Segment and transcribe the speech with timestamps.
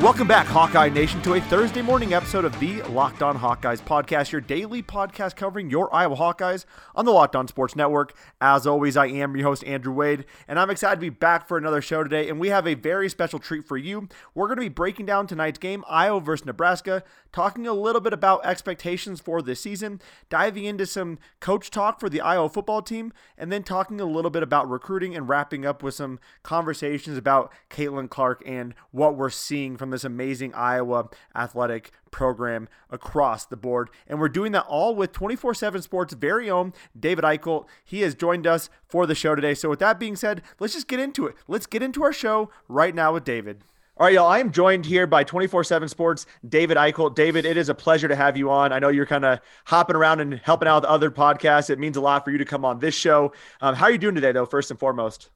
[0.00, 4.30] Welcome back, Hawkeye Nation, to a Thursday morning episode of the Locked On Hawkeyes podcast,
[4.30, 8.14] your daily podcast covering your Iowa Hawkeyes on the Locked On Sports Network.
[8.38, 11.56] As always, I am your host, Andrew Wade, and I'm excited to be back for
[11.56, 12.28] another show today.
[12.28, 14.08] And we have a very special treat for you.
[14.34, 18.12] We're going to be breaking down tonight's game, Iowa versus Nebraska, talking a little bit
[18.12, 23.14] about expectations for this season, diving into some coach talk for the Iowa football team,
[23.38, 27.50] and then talking a little bit about recruiting and wrapping up with some conversations about
[27.70, 33.90] Caitlin Clark and what we're seeing from this amazing Iowa athletic program across the board.
[34.06, 37.66] And we're doing that all with 24 7 Sports' very own David Eickholt.
[37.84, 39.54] He has joined us for the show today.
[39.54, 41.36] So, with that being said, let's just get into it.
[41.48, 43.62] Let's get into our show right now with David.
[43.98, 44.28] All right, y'all.
[44.28, 47.14] I am joined here by 24 7 Sports, David Eickholt.
[47.14, 48.70] David, it is a pleasure to have you on.
[48.70, 51.70] I know you're kind of hopping around and helping out with other podcasts.
[51.70, 53.32] It means a lot for you to come on this show.
[53.62, 55.30] Um, how are you doing today, though, first and foremost?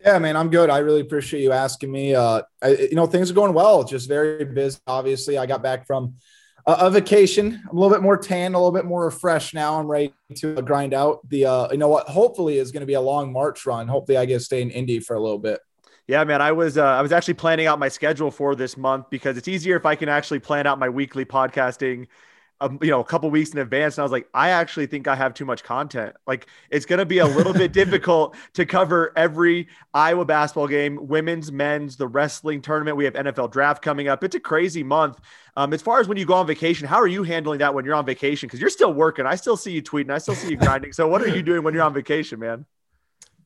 [0.00, 0.70] Yeah, man, I'm good.
[0.70, 2.14] I really appreciate you asking me.
[2.14, 3.82] Uh, I, you know, things are going well.
[3.82, 4.78] Just very busy.
[4.86, 6.14] Obviously, I got back from
[6.66, 7.60] a, vacation.
[7.68, 9.78] I'm a little bit more tan, a little bit more refreshed now.
[9.78, 11.46] I'm ready to grind out the.
[11.46, 12.08] Uh, you know what?
[12.08, 13.88] Hopefully, is going to be a long March run.
[13.88, 15.60] Hopefully, I get to stay in Indy for a little bit.
[16.06, 19.10] Yeah, man, I was uh, I was actually planning out my schedule for this month
[19.10, 22.06] because it's easier if I can actually plan out my weekly podcasting
[22.60, 23.96] um, you know, a couple weeks in advance.
[23.96, 26.16] And I was like, I actually think I have too much content.
[26.26, 30.98] Like, it's going to be a little bit difficult to cover every Iowa basketball game,
[31.06, 32.96] women's, men's, the wrestling tournament.
[32.96, 34.24] We have NFL draft coming up.
[34.24, 35.20] It's a crazy month.
[35.56, 37.84] Um, as far as when you go on vacation, how are you handling that when
[37.84, 38.48] you're on vacation?
[38.48, 39.24] Because you're still working.
[39.24, 40.10] I still see you tweeting.
[40.10, 40.92] I still see you grinding.
[40.92, 42.64] So, what are you doing when you're on vacation, man?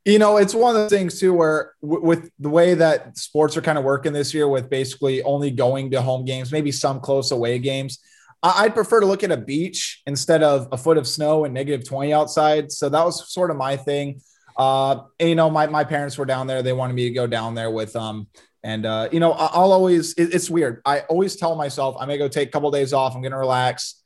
[0.05, 3.57] You know, it's one of the things too, where w- with the way that sports
[3.57, 6.99] are kind of working this year, with basically only going to home games, maybe some
[6.99, 8.01] close away games
[8.43, 11.87] I'd prefer to look at a beach instead of a foot of snow and negative
[11.87, 12.73] 20 outside.
[12.73, 14.21] So that was sort of my thing.
[14.57, 16.63] Uh, and, you know, my, my parents were down there.
[16.63, 18.03] They wanted me to go down there with them.
[18.03, 18.27] Um,
[18.65, 20.83] and, uh, you know, I'll always, it, it's weird.
[20.85, 23.15] I always tell myself going to go take a couple of days off.
[23.15, 24.03] I'm going to relax.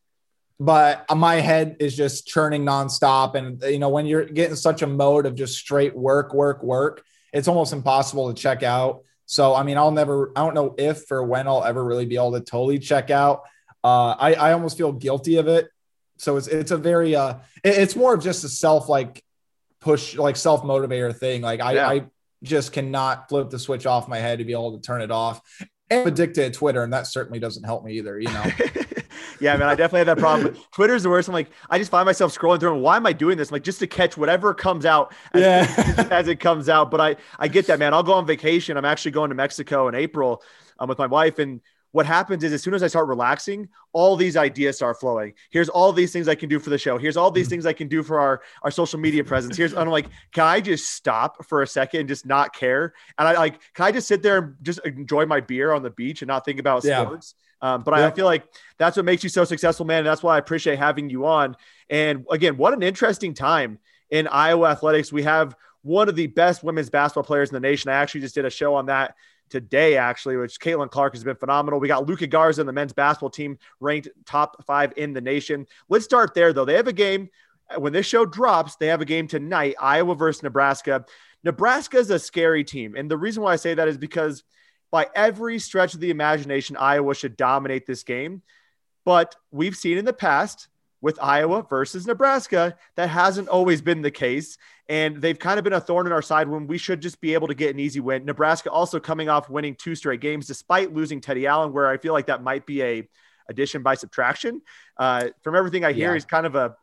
[0.59, 3.35] But my head is just churning nonstop.
[3.35, 7.05] And, you know, when you're getting such a mode of just straight work, work, work,
[7.33, 9.03] it's almost impossible to check out.
[9.27, 12.15] So, I mean, I'll never, I don't know if or when I'll ever really be
[12.15, 13.43] able to totally check out.
[13.87, 15.69] Uh, I, I almost feel guilty of it.
[16.17, 19.23] So it's, it's a very, uh, it, it's more of just a self like
[19.81, 21.43] push, like self motivator thing.
[21.43, 21.89] Like I, yeah.
[21.89, 22.07] I
[22.43, 25.41] just cannot flip the switch off my head to be able to turn it off.
[25.89, 28.45] And I'm addicted to Twitter, and that certainly doesn't help me either, you know.
[29.41, 30.57] yeah, man, I definitely have that problem.
[30.73, 31.29] Twitter's the worst.
[31.29, 32.73] I'm like, I just find myself scrolling through.
[32.73, 33.51] And why am I doing this?
[33.51, 36.09] I'm like, just to catch whatever comes out as, yeah.
[36.11, 36.91] as it comes out.
[36.91, 37.95] But I, I get that, man.
[37.95, 38.77] I'll go on vacation.
[38.77, 40.43] I'm actually going to Mexico in April
[40.81, 41.61] um, with my wife, and
[41.97, 45.33] what happens is as soon as I start relaxing, all these ideas start flowing.
[45.49, 46.99] Here's all these things I can do for the show.
[46.99, 47.53] Here's all these mm-hmm.
[47.53, 49.57] things I can do for our, our social media presence.
[49.57, 52.93] Here's I'm like, can I just stop for a second and just not care?
[53.19, 55.89] And I like, can I just sit there and just enjoy my beer on the
[55.89, 57.03] beach and not think about yeah.
[57.03, 57.35] sports?
[57.63, 58.45] Um, but I, I feel like
[58.77, 60.01] that's what makes you so successful, man.
[60.01, 61.57] And that's why I appreciate having you on.
[61.89, 63.79] And again, what an interesting time
[64.11, 65.15] in Iowa athletics.
[65.15, 67.91] We have one of the best women's basketball players in the nation.
[67.91, 69.15] I actually just did a show on that
[69.49, 71.81] today, actually, which Caitlin Clark has been phenomenal.
[71.81, 75.67] We got Luka Garza and the men's basketball team ranked top five in the nation.
[75.89, 76.65] Let's start there, though.
[76.65, 77.29] They have a game
[77.75, 78.77] uh, when this show drops.
[78.77, 81.05] They have a game tonight, Iowa versus Nebraska.
[81.45, 84.43] Nebraska is a scary team, and the reason why I say that is because
[84.91, 88.43] by every stretch of the imagination, Iowa should dominate this game.
[89.05, 90.69] But we've seen in the past
[91.01, 92.77] with Iowa versus Nebraska.
[92.97, 94.59] That hasn't always been the case.
[94.89, 97.35] And they've kind of been a thorn in our side when we should just be
[97.35, 98.25] able to get an easy win.
[98.25, 102.13] Nebraska also coming off winning two straight games despite losing Teddy Allen, where I feel
[102.13, 103.09] like that might be a
[103.49, 104.63] addition by subtraction.
[104.97, 106.15] Uh, from everything I hear, yeah.
[106.15, 106.77] he's kind of a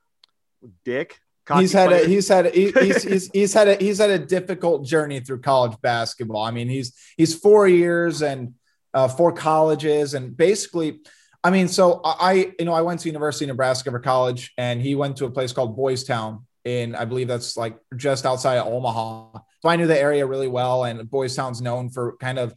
[0.84, 1.20] dick.
[1.58, 4.20] He's had, a, he's had a, he's, had he's, he's had a he's had a
[4.20, 6.42] difficult journey through college basketball.
[6.42, 8.54] I mean, he's he's four years and
[8.94, 11.02] uh, four colleges, and basically
[11.44, 14.82] I mean, so I, you know, I went to University of Nebraska for college, and
[14.82, 18.58] he went to a place called Boys Town in, I believe that's like just outside
[18.58, 19.40] of Omaha.
[19.62, 22.54] So I knew the area really well, and Boys Town's known for kind of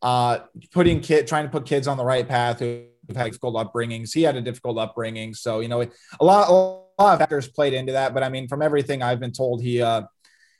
[0.00, 0.38] uh,
[0.72, 4.14] putting kid, trying to put kids on the right path who have had difficult upbringings.
[4.14, 7.74] He had a difficult upbringing, so you know, a lot, a lot of factors played
[7.74, 8.14] into that.
[8.14, 10.02] But I mean, from everything I've been told, he, uh,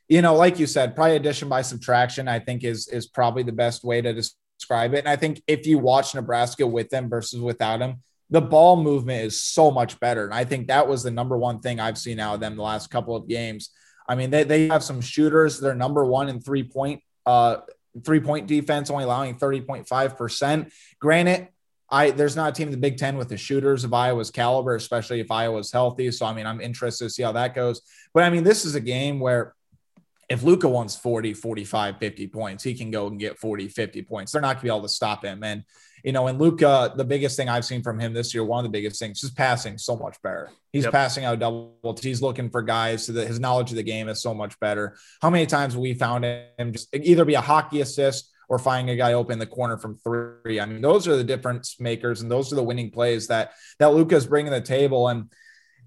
[0.09, 2.29] you know, like you said, probably addition by subtraction.
[2.29, 4.99] I think is is probably the best way to just describe it.
[4.99, 9.25] And I think if you watch Nebraska with them versus without him, the ball movement
[9.25, 10.25] is so much better.
[10.25, 12.63] And I think that was the number one thing I've seen out of them the
[12.63, 13.71] last couple of games.
[14.07, 15.59] I mean, they, they have some shooters.
[15.59, 17.59] They're number one in three point, uh,
[18.05, 20.71] three point defense, only allowing 30.5%.
[21.01, 21.49] Granted,
[21.93, 24.77] I there's not a team in the Big Ten with the shooters of Iowa's caliber,
[24.77, 26.11] especially if Iowa's healthy.
[26.13, 27.83] So I mean, I'm interested to see how that goes.
[28.15, 29.57] But I mean, this is a game where
[30.31, 34.31] if Luka wants 40, 45, 50 points, he can go and get 40, 50 points.
[34.31, 35.43] They're not going to be able to stop him.
[35.43, 35.65] And,
[36.05, 38.71] you know, and Luka, the biggest thing I've seen from him this year, one of
[38.71, 40.49] the biggest things, is passing so much better.
[40.73, 40.93] He's yep.
[40.93, 41.99] passing out double.
[42.01, 44.97] He's looking for guys so that his knowledge of the game is so much better.
[45.21, 48.97] How many times we found him just either be a hockey assist or finding a
[48.97, 50.61] guy open in the corner from three?
[50.61, 53.51] I mean, those are the difference makers and those are the winning plays that
[53.81, 55.09] that Luka's bringing to the table.
[55.09, 55.29] And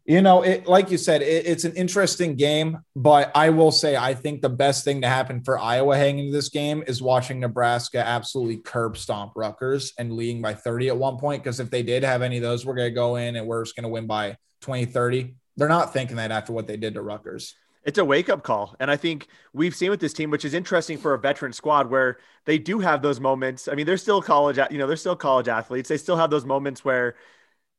[0.05, 3.95] you know, it like you said, it, it's an interesting game, but I will say
[3.95, 7.39] I think the best thing to happen for Iowa hanging into this game is watching
[7.39, 11.41] Nebraska absolutely curb stomp Rutgers and leading by 30 at one point.
[11.41, 13.63] Because if they did have any of those, we're going to go in and we're
[13.63, 15.35] just going to win by 20, 30.
[15.55, 17.55] They're not thinking that after what they did to Rutgers.
[17.85, 18.75] It's a wake up call.
[18.79, 21.89] And I think we've seen with this team, which is interesting for a veteran squad
[21.89, 23.67] where they do have those moments.
[23.67, 25.89] I mean, they're still college, you know, they're still college athletes.
[25.89, 27.15] They still have those moments where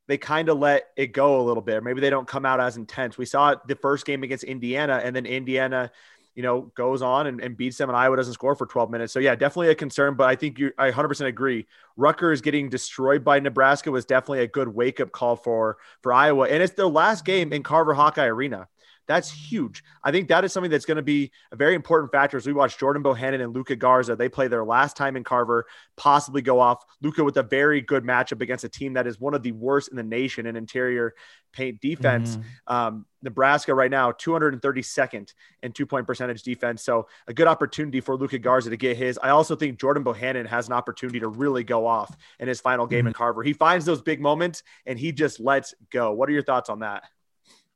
[0.07, 1.83] they kind of let it go a little bit.
[1.83, 3.17] Maybe they don't come out as intense.
[3.17, 5.91] We saw the first game against Indiana, and then Indiana,
[6.35, 9.13] you know, goes on and, and, beats them, and Iowa doesn't score for 12 minutes.
[9.13, 10.15] So yeah, definitely a concern.
[10.15, 11.67] But I think you, I 100% agree.
[11.97, 16.49] Rutgers getting destroyed by Nebraska was definitely a good wake up call for for Iowa,
[16.49, 18.69] and it's their last game in Carver Hawkeye Arena.
[19.07, 19.85] That's huge.
[20.03, 22.53] I think that is something that's going to be a very important factor as we
[22.53, 24.17] watch Jordan Bohannon and Luka Garza.
[24.17, 25.67] They play their last time in Carver,
[25.97, 26.85] possibly go off.
[27.03, 29.91] Luka with a very good matchup against a team that is one of the worst
[29.91, 31.15] in the nation in interior
[31.53, 32.37] paint defense.
[32.37, 32.75] Mm-hmm.
[32.75, 36.83] Um, Nebraska right now, 232nd in two point percentage defense.
[36.83, 39.19] So a good opportunity for Luka Garza to get his.
[39.23, 42.87] I also think Jordan Bohannon has an opportunity to really go off in his final
[42.87, 43.09] game mm-hmm.
[43.09, 43.43] in Carver.
[43.43, 46.13] He finds those big moments and he just lets go.
[46.13, 47.05] What are your thoughts on that?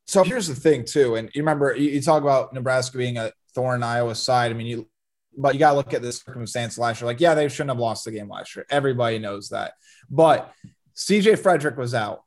[0.09, 3.31] So here's the thing, too, and you remember you, you talk about Nebraska being a
[3.53, 4.49] thorn in Iowa's side.
[4.49, 4.87] I mean, you
[5.37, 7.05] but you got to look at the circumstance last year.
[7.05, 8.65] Like, yeah, they shouldn't have lost the game last year.
[8.71, 9.73] Everybody knows that.
[10.09, 10.51] But
[10.95, 12.23] CJ Frederick was out.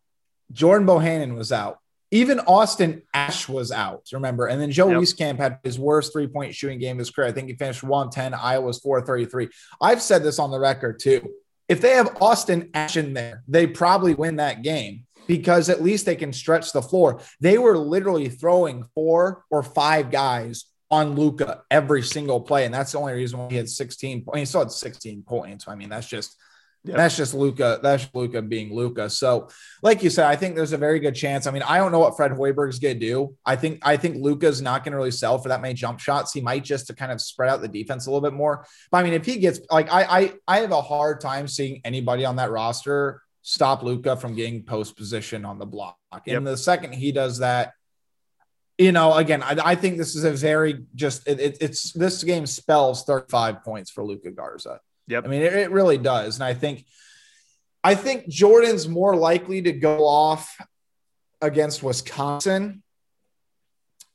[0.53, 1.81] Jordan Bohannon was out.
[2.13, 4.47] Even Austin Ash was out, remember?
[4.47, 5.01] And then Joe yep.
[5.01, 7.27] Wieskamp had his worst three point shooting game of his career.
[7.27, 8.33] I think he finished 110.
[8.33, 9.49] Iowa's 433.
[9.81, 11.29] I've said this on the record too.
[11.69, 16.07] If they have Austin Ash in there, they probably win that game because at least
[16.07, 17.21] they can stretch the floor.
[17.41, 22.93] They were literally throwing four or five guys on Luka every single play, and that's
[22.93, 24.39] the only reason why he had 16 points.
[24.39, 25.67] He still had 16 points.
[25.67, 26.37] I mean, that's just
[26.85, 26.97] yeah.
[26.97, 27.79] that's just Luka.
[27.83, 29.09] That's Luka being Luka.
[29.09, 29.49] So,
[29.83, 31.47] like you said, I think there's a very good chance.
[31.47, 33.37] I mean, I don't know what Fred Hoiberg's gonna do.
[33.47, 36.33] I think I think Luka's not gonna really sell for that many jump shots.
[36.33, 38.67] He might just to kind of spread out the defense a little bit more.
[38.91, 41.81] But I mean, if he gets like I I I have a hard time seeing
[41.85, 45.99] anybody on that roster stop Luka from getting post position on the block.
[46.25, 46.37] Yep.
[46.37, 47.75] And the second he does that,
[48.79, 52.25] you know, again, I, I think this is a very just it, it, it's this
[52.25, 54.81] game spells 35 points for Luka Garza.
[55.09, 55.25] Yep.
[55.25, 56.37] I mean, it, it really does.
[56.37, 56.87] And I think
[57.85, 60.57] I think Jordan's more likely to go off
[61.41, 62.83] against Wisconsin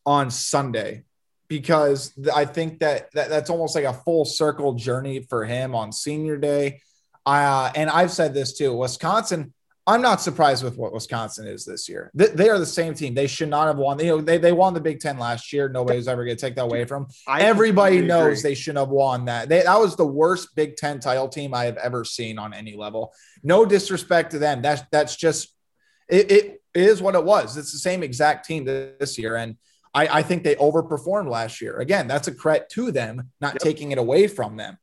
[0.06, 1.04] on Sunday
[1.50, 5.92] because I think that, that that's almost like a full circle journey for him on
[5.92, 6.82] senior day.
[7.28, 8.74] Uh, and I've said this too.
[8.74, 9.54] Wisconsin,
[9.86, 12.10] I'm not surprised with what Wisconsin is this year.
[12.14, 13.14] They, they are the same team.
[13.14, 14.00] They should not have won.
[14.00, 15.68] You know, they, they won the Big Ten last year.
[15.68, 17.08] Nobody's ever going to take that away from.
[17.28, 18.52] I Everybody knows agree.
[18.52, 19.50] they shouldn't have won that.
[19.50, 22.78] They, that was the worst Big Ten title team I have ever seen on any
[22.78, 23.14] level.
[23.44, 24.62] No disrespect to them.
[24.62, 25.54] That's that's just
[26.10, 27.58] it, it is what it was.
[27.58, 29.58] It's the same exact team this year, and
[29.94, 31.78] I, I think they overperformed last year.
[31.78, 33.62] Again, that's a credit to them, not yep.
[33.62, 34.78] taking it away from them.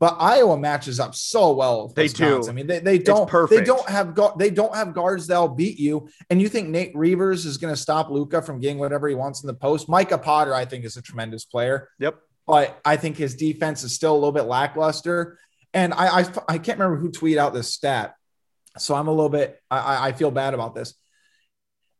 [0.00, 1.88] But Iowa matches up so well.
[1.88, 2.48] they do.
[2.48, 3.30] I mean, they, they don't.
[3.50, 6.08] They don't have they don't have guards that'll beat you.
[6.30, 9.42] And you think Nate Reuvers is going to stop Luka from getting whatever he wants
[9.42, 9.90] in the post?
[9.90, 11.90] Micah Potter, I think, is a tremendous player.
[11.98, 12.16] Yep.
[12.46, 15.38] But I think his defense is still a little bit lackluster.
[15.74, 18.14] And I I, I can't remember who tweeted out this stat,
[18.78, 20.94] so I'm a little bit I, I feel bad about this.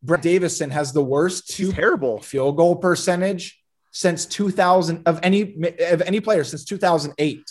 [0.02, 6.00] Brad Davison has the worst two terrible field goal percentage since 2000 of any of
[6.00, 7.44] any player since 2008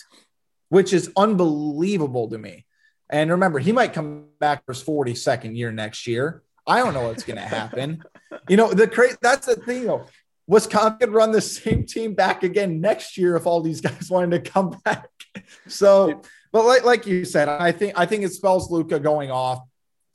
[0.70, 2.64] which is unbelievable to me.
[3.10, 6.42] And remember, he might come back for his 42nd year next year.
[6.66, 8.02] I don't know what's going to happen.
[8.48, 10.06] you know, the cra- that's the thing though.
[10.46, 14.44] Wisconsin could run the same team back again next year if all these guys wanted
[14.44, 15.08] to come back.
[15.68, 16.22] So,
[16.52, 19.60] but like like you said, I think I think it spells Luka going off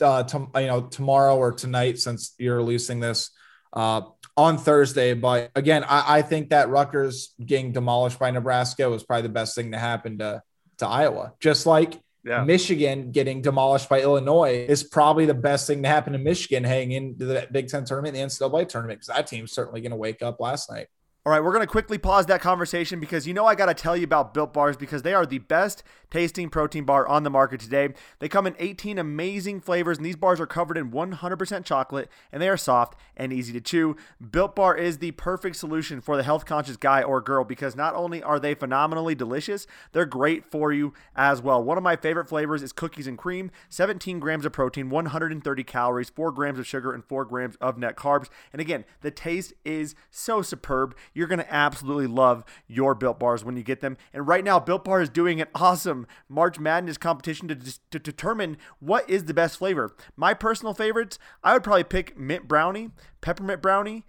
[0.01, 3.31] uh, to, you know tomorrow or tonight since you're releasing this.
[3.71, 4.01] Uh,
[4.37, 5.13] on Thursday.
[5.13, 9.55] But again, I, I, think that Rutgers getting demolished by Nebraska was probably the best
[9.55, 10.41] thing to happen to,
[10.79, 11.33] to Iowa.
[11.39, 12.43] Just like yeah.
[12.43, 16.91] Michigan getting demolished by Illinois is probably the best thing to happen to Michigan heading
[16.91, 20.21] into the Big Ten tournament, the NCAA tournament, because that team's certainly going to wake
[20.21, 20.87] up last night.
[21.27, 23.73] All right, we're going to quickly pause that conversation because you know I got to
[23.73, 27.31] tell you about Built Bars because they are the best tasting protein bar on the
[27.31, 27.89] market today.
[28.19, 32.43] They come in 18 amazing flavors, and these bars are covered in 100% chocolate, and
[32.43, 33.95] they are soft and easy to chew.
[34.29, 37.95] Built Bar is the perfect solution for the health conscious guy or girl because not
[37.95, 41.63] only are they phenomenally delicious, they're great for you as well.
[41.63, 46.11] One of my favorite flavors is cookies and cream, 17 grams of protein, 130 calories,
[46.11, 48.29] 4 grams of sugar, and 4 grams of net carbs.
[48.53, 50.95] And again, the taste is so superb.
[51.15, 53.97] You're going to absolutely love your Built Bars when you get them.
[54.13, 57.57] And right now, Built Bar is doing an awesome March Madness competition to,
[57.89, 59.95] to determine what is the best flavor.
[60.15, 62.91] My personal favorites, I would probably pick mint brownie,
[63.21, 64.05] peppermint brownie,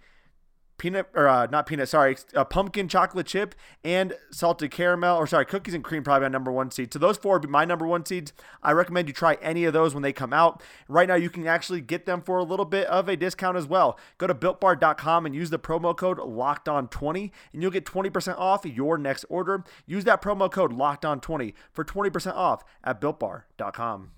[0.77, 5.45] peanut or uh, not peanut, sorry, a pumpkin chocolate chip and salted caramel, or sorry,
[5.45, 6.93] cookies and cream probably my number one seed.
[6.93, 8.33] So those four would be my number one seeds.
[8.61, 10.61] I recommend you try any of those when they come out.
[10.87, 13.67] Right now, you can actually get them for a little bit of a discount as
[13.67, 13.99] well.
[14.17, 18.37] Go to builtbar.com and use the promo code locked on 20 and you'll get 20%
[18.37, 19.63] off your next order.
[19.85, 24.11] Use that promo code locked on 20 for 20% off at builtbar.com.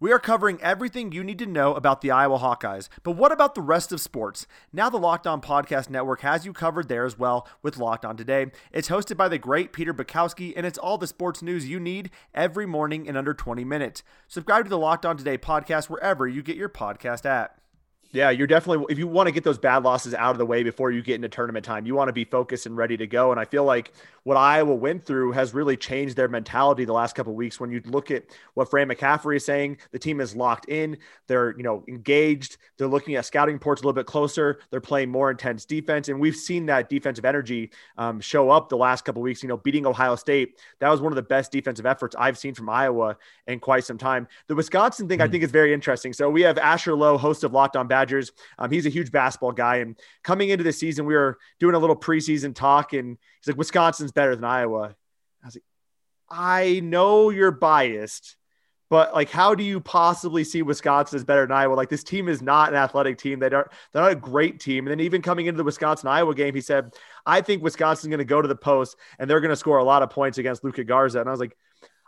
[0.00, 2.88] We are covering everything you need to know about the Iowa Hawkeyes.
[3.02, 4.46] But what about the rest of sports?
[4.72, 8.16] Now, the Locked On Podcast Network has you covered there as well with Locked On
[8.16, 8.46] Today.
[8.70, 12.10] It's hosted by the great Peter Bukowski, and it's all the sports news you need
[12.32, 14.04] every morning in under 20 minutes.
[14.28, 17.58] Subscribe to the Locked On Today podcast wherever you get your podcast at.
[18.10, 20.62] Yeah, you're definitely if you want to get those bad losses out of the way
[20.62, 23.30] before you get into tournament time, you want to be focused and ready to go.
[23.32, 27.14] And I feel like what Iowa went through has really changed their mentality the last
[27.14, 27.60] couple weeks.
[27.60, 28.24] When you look at
[28.54, 30.96] what Fran McCaffery is saying, the team is locked in.
[31.26, 32.56] They're you know engaged.
[32.78, 34.60] They're looking at scouting reports a little bit closer.
[34.70, 38.76] They're playing more intense defense, and we've seen that defensive energy um, show up the
[38.78, 39.42] last couple weeks.
[39.42, 42.54] You know, beating Ohio State, that was one of the best defensive efforts I've seen
[42.54, 44.28] from Iowa in quite some time.
[44.46, 45.28] The Wisconsin thing mm-hmm.
[45.28, 46.14] I think is very interesting.
[46.14, 48.32] So we have Asher Lowe, host of Locked On Badgers.
[48.58, 51.78] Um, he's a huge basketball guy, and coming into the season, we were doing a
[51.78, 54.94] little preseason talk, and he's like, Wisconsin's better than Iowa.
[55.42, 55.64] I was like,
[56.30, 58.36] I know you're biased,
[58.90, 61.74] but like, how do you possibly see Wisconsin as better than Iowa?
[61.74, 63.38] Like, this team is not an athletic team.
[63.38, 64.86] They don't, they're not a great team.
[64.86, 66.94] And then even coming into the Wisconsin Iowa game, he said,
[67.26, 69.84] I think Wisconsin's going to go to the post and they're going to score a
[69.84, 71.20] lot of points against Luka Garza.
[71.20, 71.56] And I was like,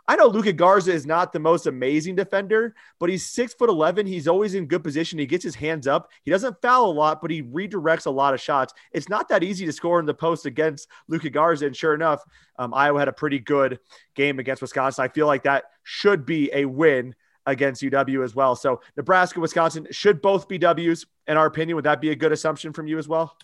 [0.07, 4.05] I know Luka Garza is not the most amazing defender, but he's six foot 11.
[4.05, 5.19] He's always in good position.
[5.19, 6.09] He gets his hands up.
[6.23, 8.73] He doesn't foul a lot, but he redirects a lot of shots.
[8.91, 11.65] It's not that easy to score in the post against Luka Garza.
[11.65, 12.23] And sure enough,
[12.57, 13.79] um, Iowa had a pretty good
[14.15, 15.03] game against Wisconsin.
[15.03, 17.15] I feel like that should be a win
[17.45, 18.55] against UW as well.
[18.55, 21.75] So Nebraska, Wisconsin should both be W's in our opinion.
[21.75, 23.35] Would that be a good assumption from you as well?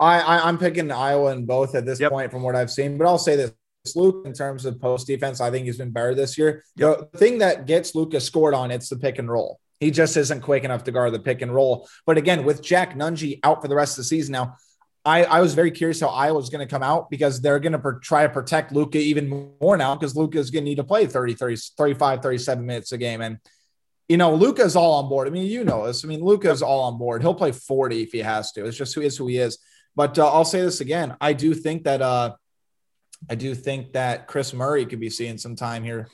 [0.00, 2.10] I, I am picking Iowa in both at this yep.
[2.10, 3.52] point from what I've seen, but I'll say this
[3.94, 5.40] Luke in terms of post defense.
[5.40, 6.64] I think he's been better this year.
[6.76, 7.12] Yep.
[7.12, 9.60] The thing that gets Lucas scored on it's the pick and roll.
[9.80, 11.86] He just isn't quick enough to guard the pick and roll.
[12.06, 14.56] But again, with Jack Nunge out for the rest of the season now,
[15.04, 17.78] I, I was very curious how Iowa's going to come out because they're going to
[17.78, 20.84] per- try to protect Luka even more now because Luka is going to need to
[20.84, 23.20] play 30, 30, 35, 37 minutes a game.
[23.20, 23.38] And,
[24.08, 25.28] you know, Luka's all on board.
[25.28, 26.04] I mean, you know this.
[26.04, 27.20] I mean, Luka's all on board.
[27.20, 28.64] He'll play 40 if he has to.
[28.64, 29.58] It's just who is who he is.
[29.94, 31.16] But uh, I'll say this again.
[31.20, 32.36] I do think that uh,
[33.30, 36.08] I do think that Kris Murray could be seeing some time here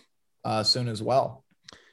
[0.45, 1.45] uh, soon as well.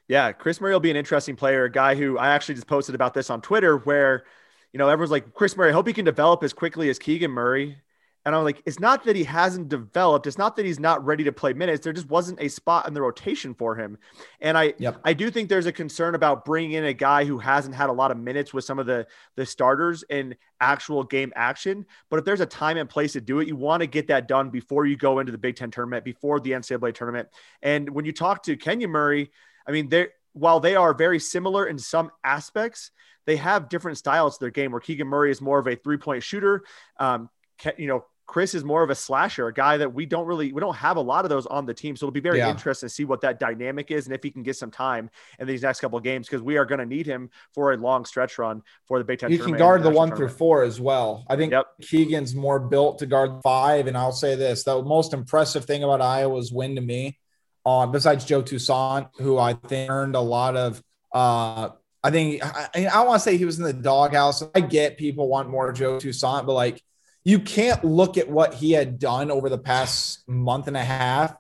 [0.08, 2.96] Yeah, Kris Murray will be an interesting player, a guy who I actually just posted
[2.96, 4.24] about this on Twitter where,
[4.72, 7.32] you know, everyone's like, Kris Murray, I hope he can develop as quickly as Keegan
[7.32, 7.78] Murray.
[8.26, 10.28] And I'm like, it's not that he hasn't developed.
[10.28, 11.84] It's not that he's not ready to play minutes.
[11.84, 13.98] There just wasn't a spot in the rotation for him.
[14.42, 15.00] And I, yep.
[15.06, 17.94] I do think there's a concern about bringing in a guy who hasn't had a
[17.94, 19.08] lot of minutes with some of the
[19.38, 21.86] the starters in actual game action.
[22.10, 24.28] But if there's a time and place to do it, you want to get that
[24.28, 27.30] done before you go into the Big Ten tournament, before the NCAA tournament.
[27.62, 29.32] And when you talk to Kenya Murray,
[29.66, 32.92] I mean, they while they are very similar in some aspects,
[33.26, 34.72] they have different styles to their game.
[34.72, 36.64] Where Keegan Murray is more of a three point shooter.
[37.00, 37.30] Um,
[37.78, 40.60] you know, Kris is more of a slasher, a guy that we don't really we
[40.60, 41.96] don't have a lot of those on the team.
[41.96, 42.52] So it'll be very yeah.
[42.52, 45.10] interesting to see what that dynamic is and if he can get some time
[45.40, 47.78] in these next couple of games because we are going to need him for a
[47.78, 49.32] long stretch run for the Big Ten.
[49.32, 51.26] He can guard the one through four as well.
[51.30, 51.68] I think yep.
[51.82, 53.88] Keegan's more built to guard five.
[53.88, 57.18] And I'll say this: the most impressive thing about Iowa's win to me,
[57.66, 60.84] uh, besides Joe Toussaint, who I think earned a lot of.
[61.14, 61.70] Uh,
[62.04, 64.44] I think I, I want to say he was in the doghouse.
[64.54, 66.84] I get people want more Joe Toussaint, but like
[67.28, 71.36] you can't look at what he had done over the past month and a half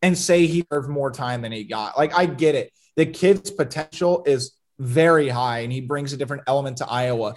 [0.00, 1.98] and say he deserved more time than he got.
[1.98, 2.72] Like, I get it.
[2.94, 7.34] The kid's potential is very high and he brings a different element to Iowa.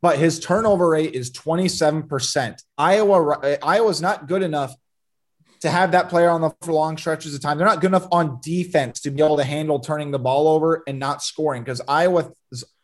[0.00, 2.62] But his turnover rate is 27%.
[2.78, 4.76] Iowa Iowa's not good enough
[5.62, 7.58] to have that player on the for long stretches of time.
[7.58, 10.84] They're not good enough on defense to be able to handle turning the ball over
[10.86, 12.32] and not scoring because Iowa's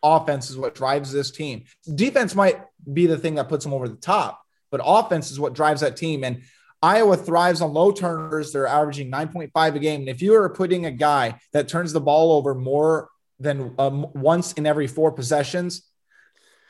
[0.03, 1.63] offense is what drives this team.
[1.95, 2.61] Defense might
[2.91, 5.97] be the thing that puts them over the top, but offense is what drives that
[5.97, 6.23] team.
[6.23, 6.43] And
[6.81, 8.53] Iowa thrives on low turnovers.
[8.53, 10.01] They're averaging 9.5 a game.
[10.01, 13.09] And if you are putting a guy that turns the ball over more
[13.39, 15.83] than um, once in every four possessions,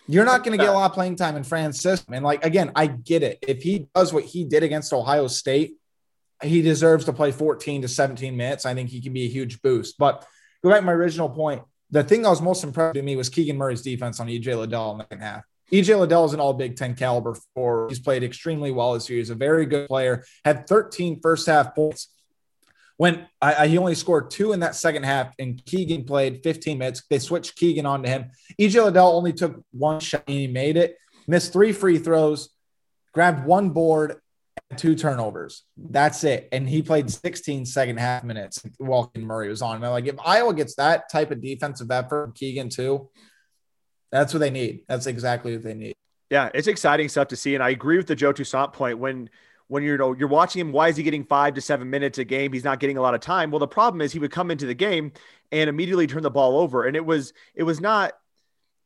[0.07, 2.03] you're not going to get a lot of playing time in Francis.
[2.11, 3.37] And like, again, I get it.
[3.47, 5.75] If he does what he did against Ohio State,
[6.41, 8.65] he deserves to play 14 to 17 minutes.
[8.65, 9.99] I think he can be a huge boost.
[9.99, 10.25] But
[10.63, 11.61] go back to my original point.
[11.91, 14.91] The thing that was most impressive to me was Keegan Murray's defense on EJ Liddell
[14.93, 15.43] in the second half.
[15.71, 17.87] EJ Liddell is an all Big Ten caliber for.
[17.89, 19.19] He's played extremely well this year.
[19.19, 20.23] He's a very good player.
[20.43, 22.09] Had 13 first half points.
[22.97, 26.77] When I, I, he only scored two in that second half, and Keegan played 15
[26.77, 27.03] minutes.
[27.09, 28.31] They switched Keegan onto him.
[28.59, 30.97] EJ Liddell only took one shot and he made it.
[31.27, 32.49] Missed three free throws,
[33.13, 34.19] grabbed one board,
[34.75, 35.63] two turnovers.
[35.77, 36.49] That's it.
[36.51, 39.75] And he played 16 second half minutes while Murray was on.
[39.75, 43.09] And like, if Iowa gets that type of defensive effort from Keegan too,
[44.11, 44.81] that's what they need.
[44.87, 45.95] That's exactly what they need.
[46.29, 47.55] Yeah, it's exciting stuff to see.
[47.55, 49.29] And I agree with the Joe Toussaint point when
[49.67, 52.53] when you're you're watching him, why is he getting five to seven minutes a game?
[52.53, 53.51] He's not getting a lot of time.
[53.51, 55.11] Well, the problem is he would come into the game
[55.51, 56.85] and immediately turn the ball over.
[56.85, 58.13] And it was it was not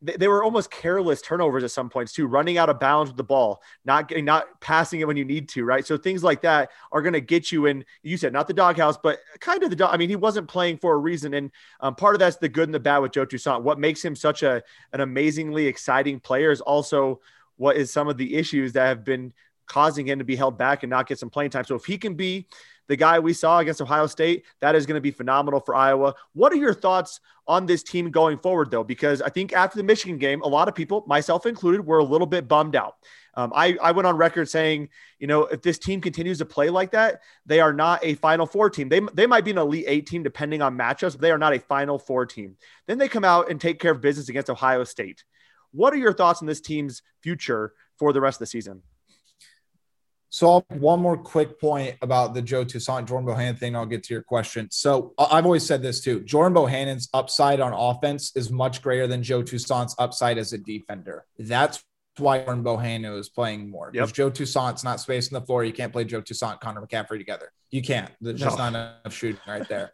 [0.03, 3.23] they were almost careless turnovers at some points too, running out of bounds with the
[3.23, 5.85] ball, not getting, not passing it when you need to, right?
[5.87, 7.85] So things like that are going to get you in.
[8.01, 9.93] You said not the doghouse, but kind of the dog.
[9.93, 12.67] I mean, he wasn't playing for a reason, and um, part of that's the good
[12.67, 13.63] and the bad with Joe Toussaint.
[13.63, 17.21] What makes him such a an amazingly exciting player is also
[17.55, 19.31] what is some of the issues that have been
[19.65, 21.63] causing him to be held back and not get some playing time.
[21.63, 22.47] So if he can be
[22.87, 26.15] the guy we saw against Ohio State, that is going to be phenomenal for Iowa.
[26.33, 28.83] What are your thoughts on this team going forward, though?
[28.83, 32.03] Because I think after the Michigan game, a lot of people, myself included, were a
[32.03, 32.95] little bit bummed out.
[33.35, 36.69] Um, I, I went on record saying, you know, if this team continues to play
[36.69, 38.89] like that, they are not a Final Four team.
[38.89, 41.55] They, they might be an Elite Eight team depending on matchups, but they are not
[41.55, 42.57] a Final Four team.
[42.85, 45.23] Then they come out and take care of business against Ohio State.
[45.71, 48.83] What are your thoughts on this team's future for the rest of the season?
[50.33, 53.75] So one more quick point about the Joe Toussaint Jordan Bohannon thing.
[53.75, 54.67] I'll get to your question.
[54.71, 56.21] So I've always said this too.
[56.21, 61.25] Jordan Bohannon's upside on offense is much greater than Joe Toussaint's upside as a defender.
[61.37, 61.83] That's
[62.17, 63.91] why Jordan Bohannon is playing more.
[63.91, 64.15] Because yep.
[64.15, 65.63] Joe Toussaint's not spacing the floor.
[65.63, 67.51] You can't play Joe Toussaint, Connor McCaffery together.
[67.69, 68.09] You can't.
[68.19, 68.47] There's no.
[68.47, 69.93] just not enough shooting right there.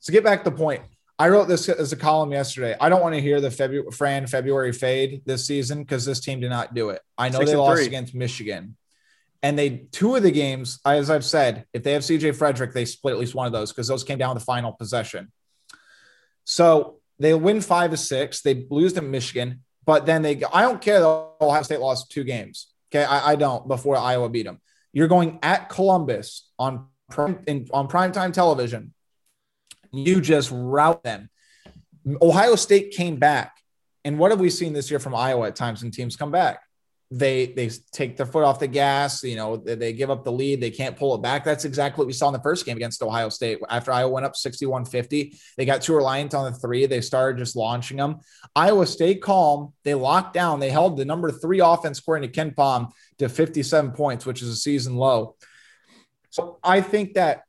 [0.00, 0.82] so get back to the point.
[1.20, 2.74] I wrote this as a column yesterday.
[2.80, 6.40] I don't want to hear the February Fran February fade this season because this team
[6.40, 7.00] did not do it.
[7.16, 7.86] I know Six they lost three.
[7.86, 8.76] against Michigan.
[9.42, 12.84] And they two of the games, as I've said, if they have CJ Frederick, they
[12.84, 15.32] split at least one of those because those came down to the final possession.
[16.44, 18.42] So they win five to six.
[18.42, 21.06] They lose to Michigan, but then they I don't care that
[21.40, 22.68] Ohio State lost two games.
[22.92, 24.60] Okay, I, I don't before Iowa beat them.
[24.92, 28.94] You're going at Columbus on prime in, on primetime television.
[29.92, 31.30] You just route them.
[32.20, 33.58] Ohio State came back.
[34.04, 36.60] And what have we seen this year from Iowa at times when teams come back?
[37.14, 39.22] They they take their foot off the gas.
[39.22, 40.62] You know, they, they, give up the lead.
[40.62, 41.44] They can't pull it back.
[41.44, 43.58] That's exactly what we saw in the first game against Ohio State.
[43.68, 46.86] After Iowa went up 61-50, they got too reliant on the three.
[46.86, 48.20] They started just launching them.
[48.56, 49.74] Iowa stayed calm.
[49.84, 50.58] They locked down.
[50.58, 54.56] They held the number three offense according to KenPom to 57 points, which is a
[54.56, 55.36] season low.
[56.30, 57.42] So I think that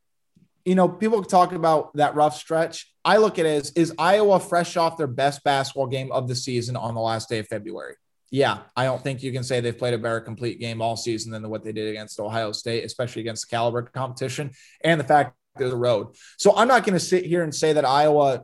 [0.65, 2.93] you know, people talk about that rough stretch.
[3.03, 6.35] I look at it as is Iowa fresh off their best basketball game of the
[6.35, 7.95] season on the last day of February
[8.33, 11.31] yeah, I don't think you can say they've played a better complete game all season
[11.31, 14.49] than what they did against Ohio State, especially against the caliber competition
[14.83, 16.15] and the fact there's a road.
[16.39, 18.41] So I'm not going to sit here and say that Iowa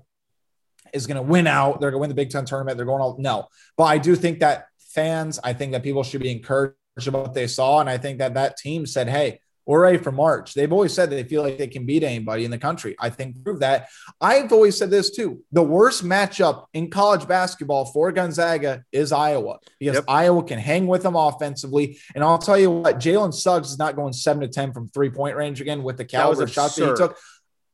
[0.94, 1.82] is going to win out.
[1.82, 2.78] They're going to win the Big Ten tournament.
[2.78, 3.48] They're going all no,
[3.78, 6.76] but I do think that fans, I think that people should be encouraged
[7.08, 10.12] about what they saw, and I think that that team said, "Hey, we're ready for
[10.12, 10.56] March.
[10.56, 12.96] They've always said they feel like they can beat anybody in the country.
[13.00, 13.88] I think prove that.
[14.20, 15.44] I've always said this too.
[15.52, 20.06] The worst matchup in college basketball for Gonzaga is Iowa because yep.
[20.08, 22.00] Iowa can hang with them offensively.
[22.16, 25.12] And I'll tell you what, Jalen Suggs is not going seven to 10 from three
[25.12, 27.16] point range again with the caliber shots that he took.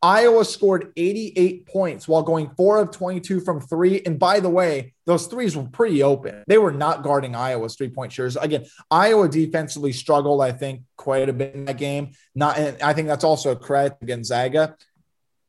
[0.01, 4.01] Iowa scored 88 points while going four of 22 from three.
[4.05, 6.43] And by the way, those threes were pretty open.
[6.47, 8.35] They were not guarding Iowa's three point shares.
[8.35, 12.11] Again, Iowa defensively struggled, I think, quite a bit in that game.
[12.35, 14.75] Not, and I think that's also a credit to Gonzaga.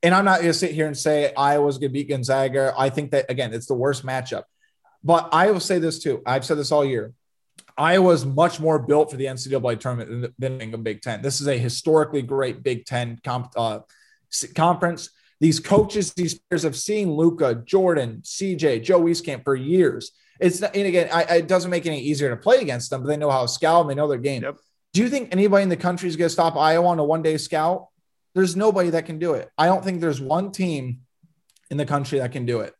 [0.02, 2.72] And I'm not going to sit here and say Iowa's going to beat Gonzaga.
[2.78, 4.44] I think that, again, it's the worst matchup.
[5.02, 6.22] But I will say this too.
[6.24, 7.12] I've said this all year.
[7.78, 11.20] Iowa's much more built for the NCAA tournament than, than Big Ten.
[11.20, 13.80] This is a historically great Big Ten comp, uh,
[14.54, 15.10] conference.
[15.40, 20.12] These coaches, these players have seen Luka, Jordan, CJ, Joe Wieskamp for years.
[20.40, 23.02] It's not, and again, I, it doesn't make it any easier to play against them,
[23.02, 24.42] but they know how to scout and they know their game.
[24.42, 24.56] Yep.
[24.92, 27.22] Do you think anybody in the country is going to stop Iowa on a one
[27.22, 27.88] day scout?
[28.34, 29.50] There's nobody that can do it.
[29.56, 31.00] I don't think there's one team
[31.70, 32.74] in the country that can do it.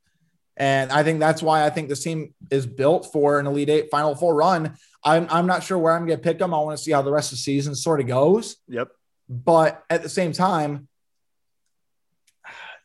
[0.57, 3.91] And I think that's why I think this team is built for an Elite Eight
[3.91, 4.77] Final Four run.
[5.05, 6.55] I'm, I'm not sure where I'm going to pick them.
[6.55, 8.57] I want to see how the rest of the season sort of goes.
[8.69, 8.89] Yep.
[9.29, 10.89] But at the same time,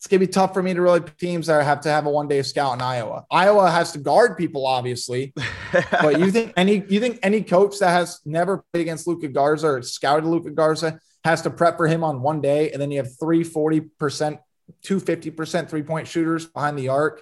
[0.01, 2.09] it's going to be tough for me to really teams that have to have a
[2.09, 3.23] one day scout in Iowa.
[3.29, 5.31] Iowa has to guard people, obviously.
[5.91, 9.67] but you think any you think any coach that has never played against Luka Garza
[9.67, 12.97] or scouted Luka Garza has to prep for him on one day, and then you
[12.97, 14.39] have three 40%,
[14.81, 17.21] two 50% three point shooters behind the arc.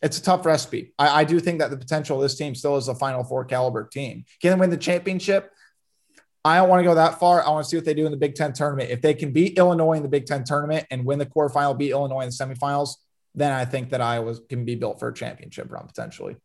[0.00, 0.92] It's a tough recipe.
[0.96, 3.46] I, I do think that the potential of this team still is a Final Four
[3.46, 4.26] caliber team.
[4.40, 5.50] Can they win the championship?
[6.44, 7.44] I don't want to go that far.
[7.44, 8.90] I want to see what they do in the Big Ten tournament.
[8.90, 11.90] If they can beat Illinois in the Big Ten tournament and win the quarterfinal, beat
[11.90, 12.96] Illinois in the semifinals,
[13.34, 16.36] then I think that Iowa can be built for a championship run potentially.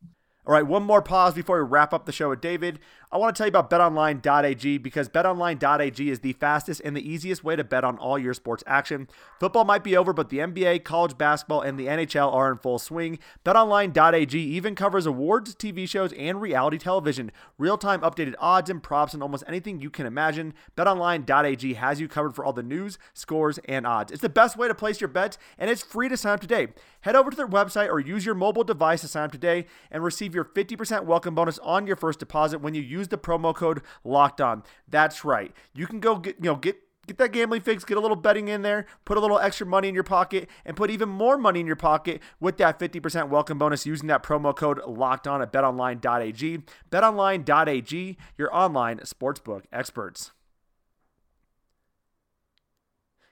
[0.48, 2.80] All right, one more pause before we wrap up the show with David.
[3.16, 7.46] I want to tell you about betonline.ag because betonline.ag is the fastest and the easiest
[7.46, 9.08] way to bet on all your sports action.
[9.40, 12.78] Football might be over, but the NBA, college basketball, and the NHL are in full
[12.78, 13.18] swing.
[13.46, 17.32] Betonline.ag even covers awards, TV shows, and reality television.
[17.58, 20.54] Real time updated odds and props and almost anything you can imagine.
[20.76, 24.12] BetOnline.ag has you covered for all the news, scores, and odds.
[24.12, 26.68] It's the best way to place your bets, and it's free to sign up today.
[27.00, 30.04] Head over to their website or use your mobile device to sign up today and
[30.04, 33.82] receive your 50% welcome bonus on your first deposit when you use the promo code
[34.04, 34.64] locked on.
[34.88, 35.54] That's right.
[35.74, 38.48] You can go get, you know, get get that gambling fix, get a little betting
[38.48, 41.60] in there, put a little extra money in your pocket, and put even more money
[41.60, 45.54] in your pocket with that 50% welcome bonus using that promo code locked on at
[45.54, 46.64] betonline.ag.
[46.90, 50.32] Betonline.ag, your online sportsbook experts.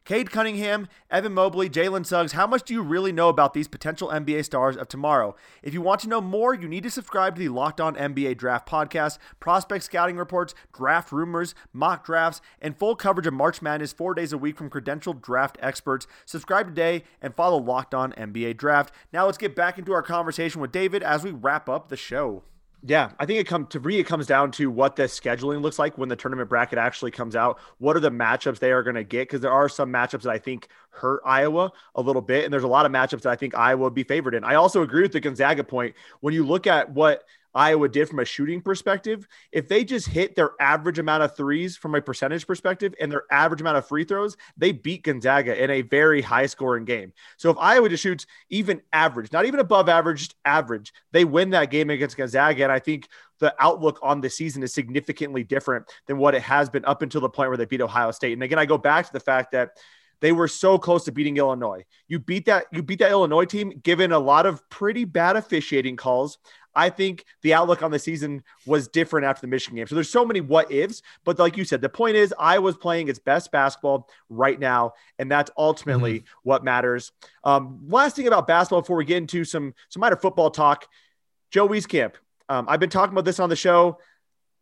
[0.05, 4.09] Cade Cunningham, Evan Mobley, Jalen Suggs, how much do you really know about these potential
[4.09, 5.33] NBA stars of tomorrow?
[5.61, 8.37] If you want to know more, you need to subscribe to the Locked On NBA
[8.37, 13.93] Draft podcast, prospect scouting reports, draft rumors, mock drafts, and full coverage of March Madness
[13.93, 16.05] four days a week from credentialed draft experts.
[16.25, 18.93] Subscribe today and follow Locked On NBA Draft.
[19.13, 22.43] Now let's get back into our conversation with David as we wrap up the show.
[22.85, 23.97] Yeah, I think it comes to me.
[23.97, 27.33] It comes down to what the scheduling looks like when the tournament bracket actually comes
[27.33, 27.59] out.
[27.77, 29.21] What are the matchups they are going to get?
[29.21, 32.63] Because there are some matchups that I think hurt Iowa a little bit, and there's
[32.63, 34.43] a lot of matchups that I think Iowa would be favored in.
[34.43, 38.19] I also agree with the Gonzaga point when you look at what Iowa did from
[38.19, 42.47] a shooting perspective, if they just hit their average amount of threes from a percentage
[42.47, 46.47] perspective and their average amount of free throws, they beat Gonzaga in a very high
[46.47, 47.13] scoring game.
[47.37, 51.51] So if Iowa just shoots even average, not even above average, just average, they win
[51.51, 52.63] that game against Gonzaga.
[52.63, 53.07] And I think
[53.39, 57.21] the outlook on the season is significantly different than what it has been up until
[57.21, 58.33] the point where they beat Ohio State.
[58.33, 59.77] And again, I go back to the fact that
[60.23, 61.83] they were so close to beating Illinois.
[62.07, 65.97] You beat that you beat that Illinois team given a lot of pretty bad officiating
[65.97, 66.37] calls.
[66.75, 69.87] I think the outlook on the season was different after the Michigan game.
[69.87, 72.75] So there's so many what ifs, but like you said, the point is I was
[72.75, 76.39] playing its best basketball right now, and that's ultimately mm-hmm.
[76.43, 77.11] what matters.
[77.43, 80.87] Um, last thing about basketball before we get into some some minor football talk,
[81.51, 82.13] Joe Wieskamp.
[82.49, 83.99] Um, I've been talking about this on the show.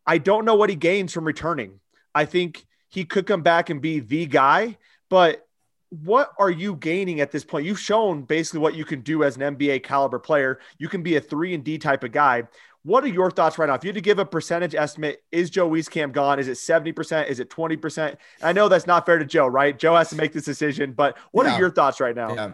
[0.06, 1.80] I don't know what he gains from returning.
[2.14, 4.76] I think he could come back and be the guy,
[5.08, 5.46] but
[5.92, 7.66] what are you gaining at this point?
[7.66, 10.58] You've shown basically what you can do as an NBA caliber player.
[10.78, 12.44] You can be a three and D type of guy.
[12.82, 13.74] What are your thoughts right now?
[13.74, 16.38] If you had to give a percentage estimate, is Joe Wieskamp gone?
[16.38, 17.28] Is it 70%?
[17.28, 18.16] Is it 20%?
[18.42, 19.78] I know that's not fair to Joe, right?
[19.78, 21.54] Joe has to make this decision, but what yeah.
[21.54, 22.34] are your thoughts right now?
[22.34, 22.52] Yeah.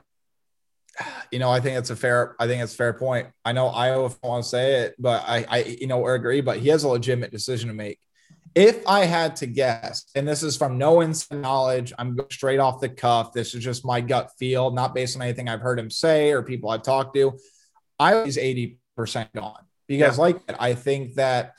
[1.30, 3.28] You know, I think it's a fair, I think it's a fair point.
[3.44, 6.58] I know Iowa want to say it, but I, I, you know, or agree, but
[6.58, 8.00] he has a legitimate decision to make
[8.58, 12.80] if I had to guess, and this is from no inside knowledge, I'm straight off
[12.80, 13.32] the cuff.
[13.32, 16.42] This is just my gut feel, not based on anything I've heard him say or
[16.42, 17.38] people I've talked to.
[18.00, 18.76] I was 80%
[19.32, 20.22] gone because, yeah.
[20.22, 21.52] like I think that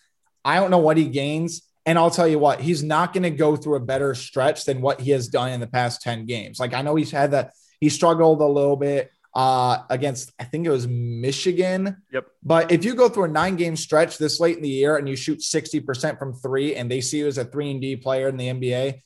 [0.44, 1.62] I don't know what he gains.
[1.86, 4.82] And I'll tell you what, he's not going to go through a better stretch than
[4.82, 6.60] what he has done in the past 10 games.
[6.60, 9.10] Like I know he's had that, he struggled a little bit
[9.40, 12.04] uh, against, I think it was Michigan.
[12.12, 12.28] Yep.
[12.44, 15.08] But if you go through a nine game stretch this late in the year and
[15.08, 18.28] you shoot 60% from three and they see you as a three and D player
[18.28, 19.02] in the NBA,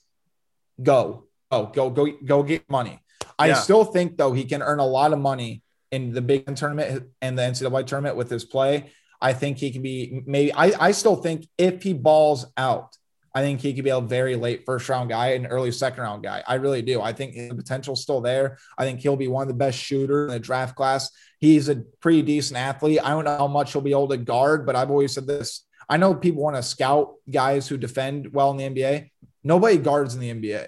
[0.82, 3.00] go, go, go, go, go get money.
[3.38, 3.54] I yeah.
[3.54, 7.10] still think though he can earn a lot of money in the Big Ten tournament
[7.22, 8.92] and the NCAA tournament with his play.
[9.22, 10.52] I think he can be maybe.
[10.52, 12.98] I, I still think if he balls out,
[13.36, 16.24] I think he could be a very late first round guy and early second round
[16.24, 16.44] guy.
[16.48, 17.02] I really do.
[17.02, 18.58] I think the potential's still there.
[18.78, 21.10] I think he'll be one of the best shooters in the draft class.
[21.40, 23.00] He's a pretty decent athlete.
[23.04, 25.66] I don't know how much he'll be able to guard, but I've always said this.
[25.90, 29.10] I know people want to scout guys who defend well in the NBA.
[29.44, 30.68] Nobody guards in the NBA.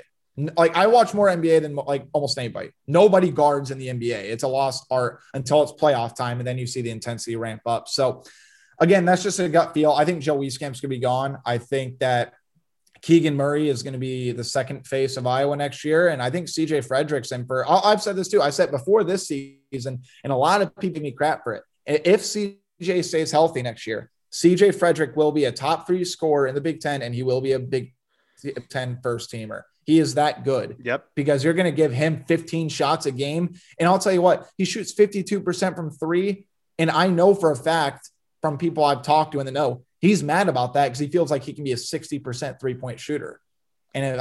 [0.58, 2.72] Like I watch more NBA than like almost anybody.
[2.88, 4.24] Nobody guards in the NBA.
[4.24, 7.62] It's a lost art until it's playoff time, and then you see the intensity ramp
[7.66, 7.88] up.
[7.88, 8.24] So,
[8.80, 9.94] again, that's just a gut feel.
[9.94, 11.38] I think Joe Wieskamp's gonna be gone.
[11.46, 12.34] I think that
[13.06, 16.08] Keegan Murray is going to be the second face of Iowa next year.
[16.08, 20.02] And I think CJ Fredrickson, for I've said this too, I said before this season,
[20.24, 21.64] and a lot of people give me crap for it.
[21.86, 26.56] If CJ stays healthy next year, CJ Frederick will be a top three scorer in
[26.56, 27.94] the Big Ten and he will be a Big
[28.70, 29.62] Ten first teamer.
[29.84, 30.78] He is that good.
[30.84, 31.06] Yep.
[31.14, 33.54] Because you're going to give him 15 shots a game.
[33.80, 36.48] And I'll tell you what, he shoots 52% from three.
[36.80, 38.10] And I know for a fact
[38.42, 41.32] from people I've talked to in the know, he's mad about that because he feels
[41.32, 43.40] like he can be a 60% three point shooter.
[43.94, 44.18] And it,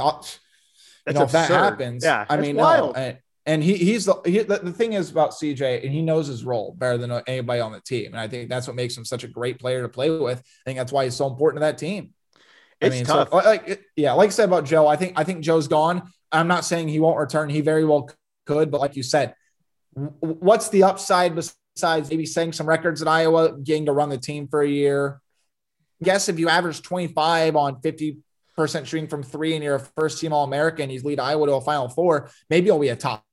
[1.07, 2.95] you know, if that happens, yeah, I mean, wild.
[2.95, 3.01] no.
[3.01, 6.27] And, and he, he's the, he, the, the thing is about CJ, and he knows
[6.27, 8.07] his role better than anybody on the team.
[8.07, 10.39] And I think that's what makes him such a great player to play with.
[10.39, 12.13] I think that's why he's so important to that team.
[12.81, 13.29] It's I mean, tough.
[13.29, 16.11] So, like, yeah, like I said about Joe, I think I think Joe's gone.
[16.31, 17.49] I'm not saying he won't return.
[17.49, 18.09] He very well
[18.45, 19.35] could, but like you said,
[19.93, 24.47] what's the upside besides maybe setting some records at Iowa, getting to run the team
[24.47, 25.21] for a year?
[26.03, 28.17] Guess if you average 25 on 50
[28.55, 31.53] percent shooting from three and you're a first team All American, he's lead Iowa to
[31.53, 32.29] a Final Four.
[32.49, 33.25] Maybe he'll be a top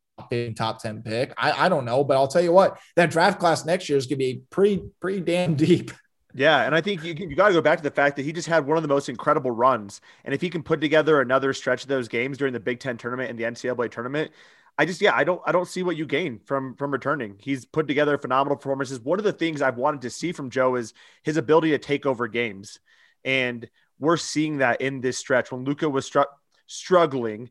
[0.57, 1.33] top 10 pick.
[1.37, 4.07] I, I don't know, but I'll tell you what, that draft class next year is
[4.07, 5.90] going to be pretty, pretty damn deep.
[6.35, 8.33] Yeah, and I think you, you got to go back to the fact that he
[8.33, 11.53] just had one of the most incredible runs, and if he can put together another
[11.53, 14.31] stretch of those games during the Big Ten tournament and the NCAA tournament,
[14.78, 17.37] I just yeah I don't I don't see what you gain from from returning.
[17.38, 19.00] He's put together phenomenal performances.
[19.00, 22.06] One of the things I've wanted to see from Joe is his ability to take
[22.06, 22.78] over games,
[23.24, 26.22] and we're seeing that in this stretch when Luka was str-
[26.66, 27.50] struggling.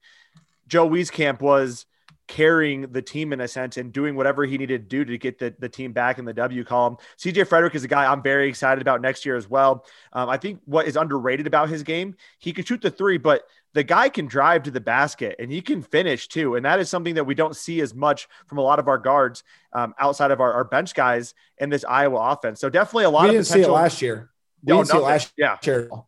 [0.68, 1.86] Joe Wieskamp was
[2.32, 5.38] carrying the team in a sense and doing whatever he needed to do to get
[5.38, 6.96] the, the team back in the W column.
[7.18, 9.86] CJ Frederick is a guy I'm very excited about next year as well.
[10.14, 13.44] Um, I think what is underrated about his game, he can shoot the three, but
[13.74, 16.56] the guy can drive to the basket and he can finish too.
[16.56, 18.98] And that is something that we don't see as much from a lot of our
[18.98, 22.62] guards um, outside of our, our, bench guys in this Iowa offense.
[22.62, 23.66] So definitely a lot we of didn't potential.
[23.66, 24.32] See it last year.
[24.64, 25.60] We didn't see it last year.
[25.62, 26.02] Yeah,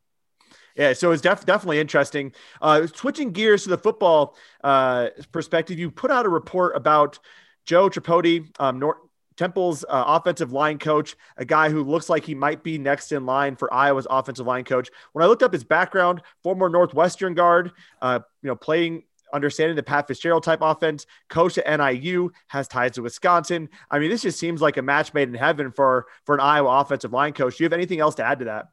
[0.94, 2.32] so it's def- definitely interesting.
[2.62, 7.20] Uh, switching gears to the football uh, perspective, you put out a report about
[7.66, 8.82] Joe Tripodi, um,
[9.36, 13.26] Temple's uh, offensive line coach, a guy who looks like he might be next in
[13.26, 14.90] line for Iowa's offensive line coach.
[15.14, 19.84] When I looked up his background, former Northwestern guard, uh, you know, playing understanding the
[19.84, 23.68] Pat Fitzgerald type offense, coach at NIU, has ties to Wisconsin.
[23.90, 26.82] I mean, this just seems like a match made in heaven for for an Iowa
[26.82, 27.58] offensive line coach.
[27.58, 28.68] Do you have anything else to add to that?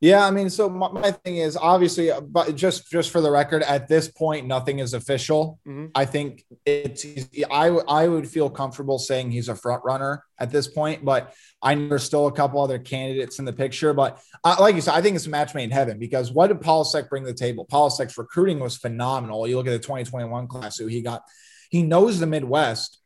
[0.00, 3.30] Yeah, I mean, so my, my, thing is obviously, uh, but just just for the
[3.30, 5.58] record, at this point, nothing is official.
[5.66, 5.86] Mm-hmm.
[5.94, 7.06] I think it's
[7.50, 11.32] I I would feel comfortable saying he's a front runner at this point, but
[11.62, 13.94] I know there's still a couple other candidates in the picture.
[13.94, 16.48] But uh, like you said, I think it's a match made in heaven because what
[16.48, 17.64] did Polasek bring to the table?
[17.64, 19.48] Polasek's recruiting was phenomenal.
[19.48, 21.22] You look at the 2021 class who he got.
[21.70, 22.98] He knows the Midwest,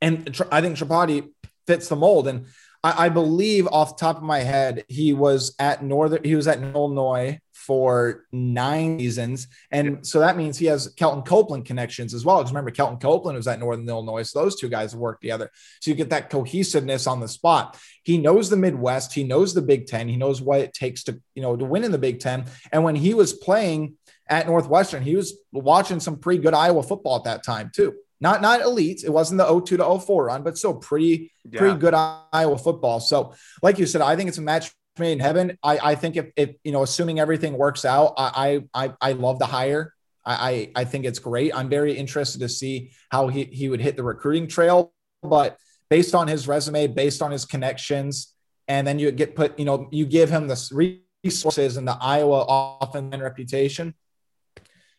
[0.00, 1.28] and I think Tripodi
[1.68, 2.26] fits the mold.
[2.26, 2.46] And
[2.84, 6.46] I, I, believe off the top of my head, he was at Northern, he was
[6.46, 9.48] at Illinois for nine seasons.
[9.70, 12.38] And so that means he has Kelton Copeland connections as well.
[12.38, 14.22] Because remember, Kelton Copeland was at Northern Illinois.
[14.22, 15.50] So those two guys work together.
[15.80, 17.78] So you get that cohesiveness on the spot.
[18.02, 21.18] He knows the Midwest, he knows the Big Ten, he knows what it takes to,
[21.34, 22.44] you know, to win in the Big Ten.
[22.70, 23.94] And when he was playing
[24.28, 27.94] at Northwestern, he was watching some pretty good Iowa football at that time, too.
[28.24, 29.04] Not not elite.
[29.04, 31.58] It wasn't the 02 to 04 run, but still pretty yeah.
[31.58, 32.98] pretty good Iowa football.
[32.98, 35.58] So, like you said, I think it's a match made in heaven.
[35.62, 39.38] I, I think if, if you know, assuming everything works out, I I I love
[39.38, 39.92] the hire.
[40.24, 41.54] I, I think it's great.
[41.54, 44.94] I'm very interested to see how he, he would hit the recruiting trail.
[45.22, 45.58] But
[45.90, 48.32] based on his resume, based on his connections,
[48.66, 52.78] and then you get put, you know, you give him the resources and the Iowa
[52.80, 53.92] offense reputation.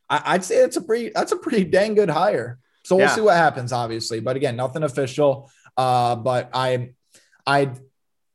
[0.08, 2.60] I, would say it's a pretty that's a pretty dang good hire.
[2.86, 3.16] So we'll yeah.
[3.16, 4.20] see what happens, obviously.
[4.20, 5.50] But again, nothing official.
[5.76, 6.92] Uh, but I,
[7.46, 7.72] I,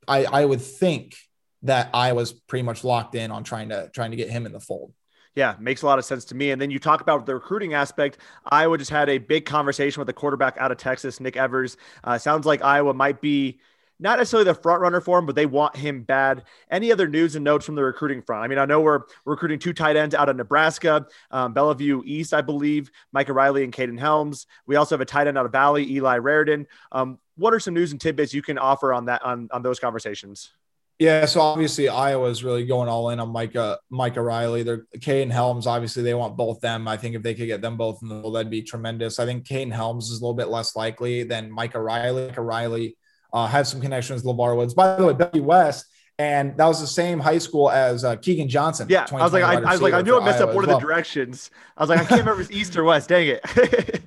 [0.07, 1.15] I, I would think
[1.63, 4.51] that I was pretty much locked in on trying to trying to get him in
[4.51, 4.93] the fold.
[5.35, 6.51] Yeah, makes a lot of sense to me.
[6.51, 8.17] And then you talk about the recruiting aspect.
[8.45, 11.77] Iowa just had a big conversation with the quarterback out of Texas, Nick Evers.
[12.03, 13.61] Uh, sounds like Iowa might be
[14.01, 16.43] not necessarily the front runner for him, but they want him bad.
[16.69, 18.43] Any other news and notes from the recruiting front?
[18.43, 22.33] I mean, I know we're recruiting two tight ends out of Nebraska, um, Bellevue East,
[22.33, 24.47] I believe, Micah Riley and Caden Helms.
[24.65, 26.65] We also have a tight end out of Valley, Eli Raridon.
[26.91, 29.79] Um, what are some news and tidbits you can offer on that on, on those
[29.79, 30.51] conversations?
[30.97, 34.61] Yeah, so obviously Iowa is really going all in on Micah Micah Riley.
[34.61, 35.65] They're Caden Helms.
[35.65, 36.87] Obviously, they want both them.
[36.87, 39.19] I think if they could get them both in the that'd be tremendous.
[39.19, 42.27] I think Caden Helms is a little bit less likely than Micah Riley.
[42.27, 42.97] Micah Riley
[43.33, 44.73] uh, have some connections with LeVar Woods.
[44.73, 45.85] By the way, Bellevue West,
[46.17, 48.87] and that was the same high school as uh, Keagan Johnson.
[48.89, 50.69] Yeah, I was like, I, I, was like, I knew I messed up one of
[50.69, 51.49] the directions.
[51.75, 53.09] I was like, I can't remember if it's east or west.
[53.09, 53.41] Dang it.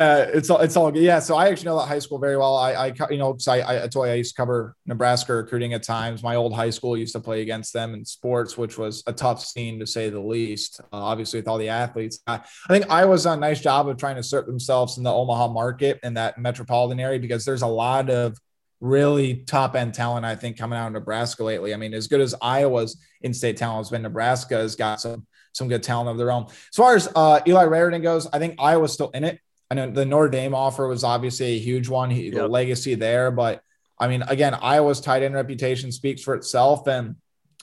[0.00, 1.02] uh, it's all it's all good.
[1.02, 1.18] Yeah.
[1.18, 2.56] So I actually know that high school very well.
[2.56, 5.82] I, I you know, I, I told you I used to cover Nebraska recruiting at
[5.82, 6.22] times.
[6.22, 9.44] My old high school used to play against them in sports, which was a tough
[9.44, 10.80] scene to say the least.
[10.92, 13.98] Uh, obviously, with all the athletes, I, I think Iowa's done a nice job of
[13.98, 17.66] trying to assert themselves in the Omaha market and that metropolitan area because there's a
[17.66, 18.38] lot of
[18.80, 20.24] really top end talent.
[20.24, 21.74] I think coming out of Nebraska lately.
[21.74, 25.68] I mean, as good as Iowa's in-state talent has been, Nebraska has got some some
[25.68, 26.46] good talent of their own.
[26.46, 29.40] As far as uh, Eli Raridon goes, I think Iowa's still in it.
[29.70, 32.34] I know the Notre Dame offer was obviously a huge one, he, yep.
[32.34, 33.30] the legacy there.
[33.30, 33.62] But
[33.98, 36.86] I mean, again, Iowa's tight end reputation speaks for itself.
[36.86, 37.16] And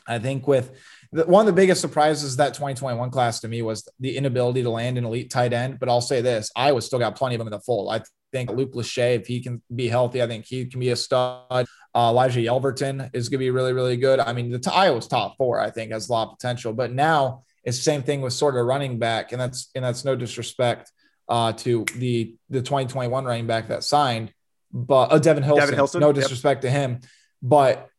[0.07, 0.71] I think with
[1.11, 4.69] the, one of the biggest surprises that 2021 class to me was the inability to
[4.69, 5.79] land an elite tight end.
[5.79, 7.91] But I'll say this Iowa still got plenty of them in the fold.
[7.91, 8.01] I
[8.31, 11.41] think Luke Lachey, if he can be healthy, I think he can be a stud.
[11.51, 14.19] Uh, Elijah Yelverton is going to be really, really good.
[14.19, 16.73] I mean, the Iowa's top four, I think, has a lot of potential.
[16.73, 20.05] But now it's the same thing with sort of running back, and that's and that's
[20.05, 20.91] no disrespect
[21.29, 24.33] uh, to the the 2021 running back that signed,
[24.71, 25.61] but uh, Devin Hilson.
[25.61, 26.01] Devin Hilson.
[26.01, 26.71] No disrespect yep.
[26.71, 26.99] to him,
[27.41, 27.89] but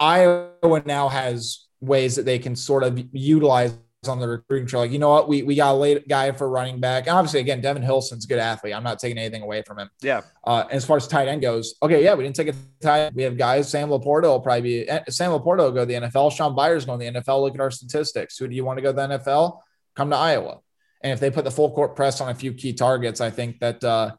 [0.00, 3.74] Iowa now has ways that they can sort of utilize
[4.08, 4.82] on the recruiting trail.
[4.82, 7.06] Like, you know what, we we got a late guy for running back.
[7.06, 8.74] And obviously, again, Devin Hilson's a good athlete.
[8.74, 9.90] I'm not taking anything away from him.
[10.00, 10.22] Yeah.
[10.44, 13.14] Uh, as far as tight end goes, okay, yeah, we didn't take a tight.
[13.14, 13.70] We have guys.
[13.70, 16.32] Sam LaPorta will probably be eh, Sam LaPorta will go to the NFL.
[16.32, 17.42] Shaun Beyer's going to the NFL.
[17.42, 18.36] Look at our statistics.
[18.38, 19.60] Who do you want to go to the NFL?
[19.94, 20.60] Come to Iowa.
[21.02, 23.60] And if they put the full court press on a few key targets, I think
[23.60, 24.12] that uh,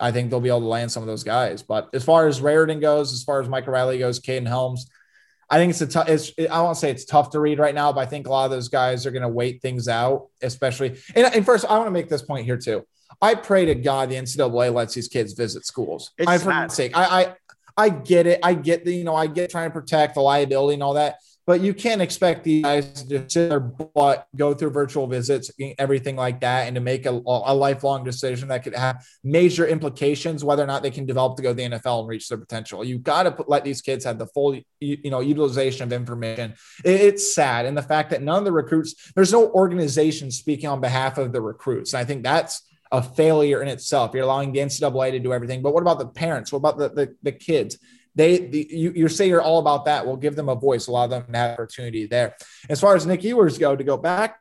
[0.00, 1.62] I think they'll be able to land some of those guys.
[1.62, 4.88] But as far as Raridon goes, as far as Mike Riley goes, Kaden Helms,
[5.50, 6.08] I think it's a tough.
[6.08, 8.44] It's I won't say it's tough to read right now, but I think a lot
[8.44, 10.96] of those guys are going to wait things out, especially.
[11.14, 12.86] And, and first, I want to make this point here too.
[13.20, 16.12] I pray to God the NCAA lets these kids visit schools.
[16.24, 17.34] I for sake, I, I
[17.76, 18.40] I get it.
[18.42, 21.16] I get the you know I get trying to protect the liability and all that
[21.50, 26.14] but you can't expect these guys to sit their butt, go through virtual visits, everything
[26.14, 30.62] like that, and to make a, a lifelong decision that could have major implications whether
[30.62, 32.84] or not they can develop to go to the NFL and reach their potential.
[32.84, 36.54] You've got to put, let these kids have the full, you know, utilization of information.
[36.84, 40.68] It, it's sad, and the fact that none of the recruits, there's no organization speaking
[40.68, 44.12] on behalf of the recruits, and I think that's a failure in itself.
[44.14, 46.52] You're allowing the NCAA to do everything, but what about the parents?
[46.52, 47.76] What about the, the, the kids?
[48.14, 50.06] They the, you, you say you're all about that.
[50.06, 52.36] We'll give them a voice, allow them an opportunity there.
[52.68, 54.40] As far as Nick Evers go, to go back,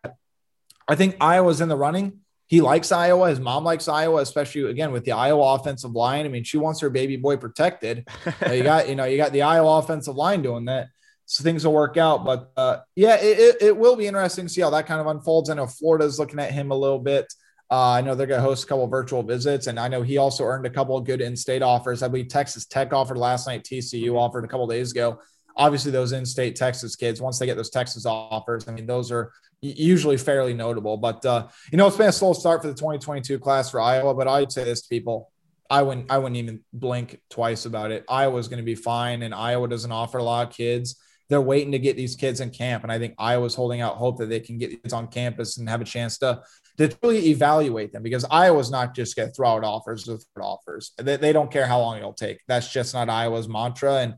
[0.88, 2.22] I think Iowa's in the running.
[2.48, 3.30] He likes Iowa.
[3.30, 6.26] His mom likes Iowa, especially again with the Iowa offensive line.
[6.26, 8.08] I mean, she wants her baby boy protected.
[8.52, 10.88] you got, you know, you got the Iowa offensive line doing that.
[11.28, 12.26] So things will work out.
[12.26, 15.52] But uh, yeah, it, it, will be interesting to see how that kind of unfolds.
[15.52, 17.32] I know Florida's looking at him a little bit.
[17.72, 20.18] Uh, I know they're going to host a couple virtual visits, and I know he
[20.18, 22.02] also earned a couple of good in-state offers.
[22.02, 23.64] I believe Texas Tech offered last night.
[23.64, 25.20] TCU offered a couple days ago.
[25.56, 29.32] Obviously, those in-state Texas kids, once they get those Texas offers, I mean, those are
[29.62, 30.98] usually fairly notable.
[30.98, 34.16] But uh, you know, it's been a slow start for the 2022 class for Iowa.
[34.16, 35.32] But I'd say this to people:
[35.70, 38.04] I wouldn't, I wouldn't even blink twice about it.
[38.10, 41.72] Iowa's going to be fine, and Iowa doesn't offer a lot of kids they're waiting
[41.72, 42.84] to get these kids in camp.
[42.84, 45.70] And I think Iowa's holding out hope that they can get kids on campus and
[45.70, 46.42] have a chance to
[46.80, 50.94] to really evaluate them because Iowa's not just going to throw out offers with offers.
[50.98, 52.40] They, they don't care how long it'll take.
[52.48, 53.98] That's just not Iowa's mantra.
[53.98, 54.16] And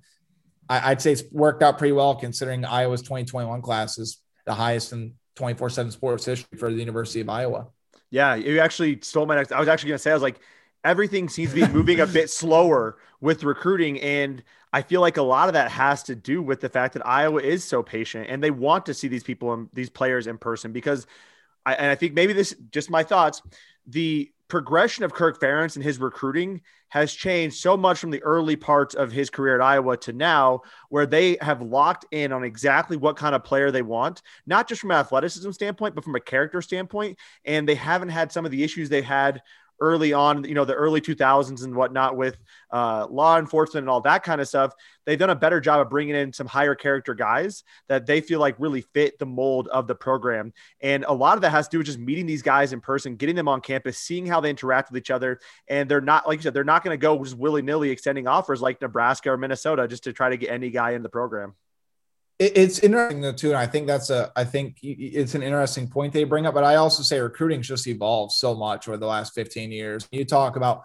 [0.70, 4.94] I, would say it's worked out pretty well considering Iowa's 2021 class is the highest
[4.94, 7.68] in 24 7 sports history for the University of Iowa.
[8.12, 9.52] Yeah, you actually stole my next.
[9.52, 10.40] I was actually going to say, I was like,
[10.84, 14.00] everything seems to be moving a bit slower with recruiting.
[14.02, 17.06] And I feel like a lot of that has to do with the fact that
[17.08, 20.38] Iowa is so patient and they want to see these people and these players in
[20.38, 21.08] person because
[21.66, 23.42] I, and I think maybe this just my thoughts.
[23.88, 28.58] The progression of Kirk Ferentz and his recruiting has changed so much from the early
[28.58, 32.98] parts of his career at Iowa to now, where they have locked in on exactly
[32.98, 36.20] what kind of player they want, not just from an athleticism standpoint, but from a
[36.20, 37.18] character standpoint.
[37.46, 39.42] And they haven't had some of the issues they had
[39.82, 42.38] early on, you know, the early 2000s and whatnot with
[42.72, 44.74] uh, law enforcement and all that kind of stuff,
[45.06, 48.40] they've done a better job of bringing in some higher character guys that they feel
[48.40, 50.54] like really fit the mold of the program.
[50.80, 53.16] And a lot of that has to do with just meeting these guys in person,
[53.16, 55.40] getting them on campus, seeing how they interact with each other.
[55.68, 58.28] And they're not, like you said, they're not going to go just willy nilly extending
[58.28, 61.56] offers like Nebraska or Minnesota just to try to get any guy in the program
[62.42, 66.12] it's interesting though too and i think that's a i think it's an interesting point
[66.12, 69.36] they bring up but i also say recruiting's just evolved so much over the last
[69.36, 70.08] 15 years.
[70.12, 70.84] You talk about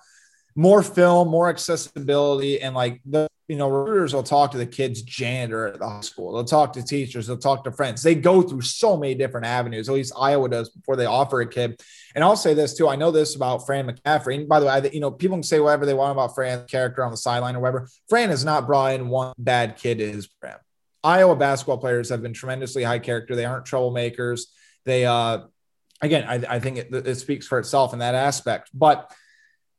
[0.55, 5.03] more film more accessibility and like the you know recruiters will talk to the kids
[5.03, 6.33] janitor at the high school.
[6.33, 7.27] They'll talk to teachers.
[7.27, 8.03] They'll talk to friends.
[8.03, 9.89] They go through so many different avenues.
[9.89, 11.81] At least iowa does before they offer a kid.
[12.15, 12.89] And i'll say this too.
[12.89, 14.35] I know this about fran mccaffery.
[14.37, 16.69] And by the way I, you know people can say whatever they want about fran's
[16.71, 17.89] character on the sideline or whatever.
[18.09, 20.61] Fran has not brought in one bad kid to his program
[21.07, 23.37] Iowa basketball players have been tremendously high character.
[23.37, 24.47] They aren't troublemakers.
[24.85, 25.43] They, uh,
[26.03, 28.71] again, I, I think it, it, speaks for itself in that aspect.
[28.75, 29.13] But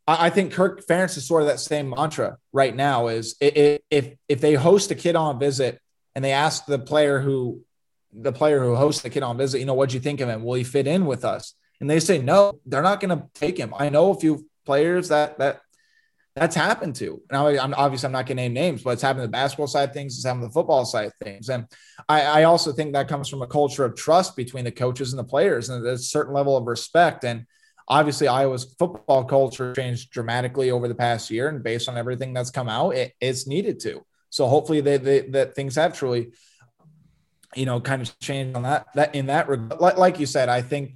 [0.07, 3.07] I, I think Kirk Ferentz is sort of that same mantra right now.
[3.07, 5.81] Is if if they host a kid on a visit
[6.15, 7.61] and they ask the player who
[8.13, 10.43] the player who hosts the kid on visit, you know, what'd you think of him?
[10.43, 11.55] Will he fit in with us?
[11.81, 13.73] And they say no, they're not going to take him.
[13.77, 15.59] I know a few players that that
[16.39, 17.21] that's happened to.
[17.31, 19.67] Now, I'm obviously I'm not going to name names, but it's happened to the basketball
[19.67, 20.15] side things.
[20.15, 21.65] It's happened to the football side things, and
[22.07, 25.19] I, I, also think that comes from a culture of trust between the coaches and
[25.19, 27.23] the players, and a certain level of respect.
[27.23, 27.45] And
[27.87, 32.51] obviously, Iowa's football culture changed dramatically over the past year, and based on everything that's
[32.51, 34.05] come out, it, it's needed to.
[34.29, 36.33] So hopefully, they, they, that things have truly,
[37.55, 38.85] you know, kind of changed on that.
[38.93, 40.91] That in that regard, like, like you said, I think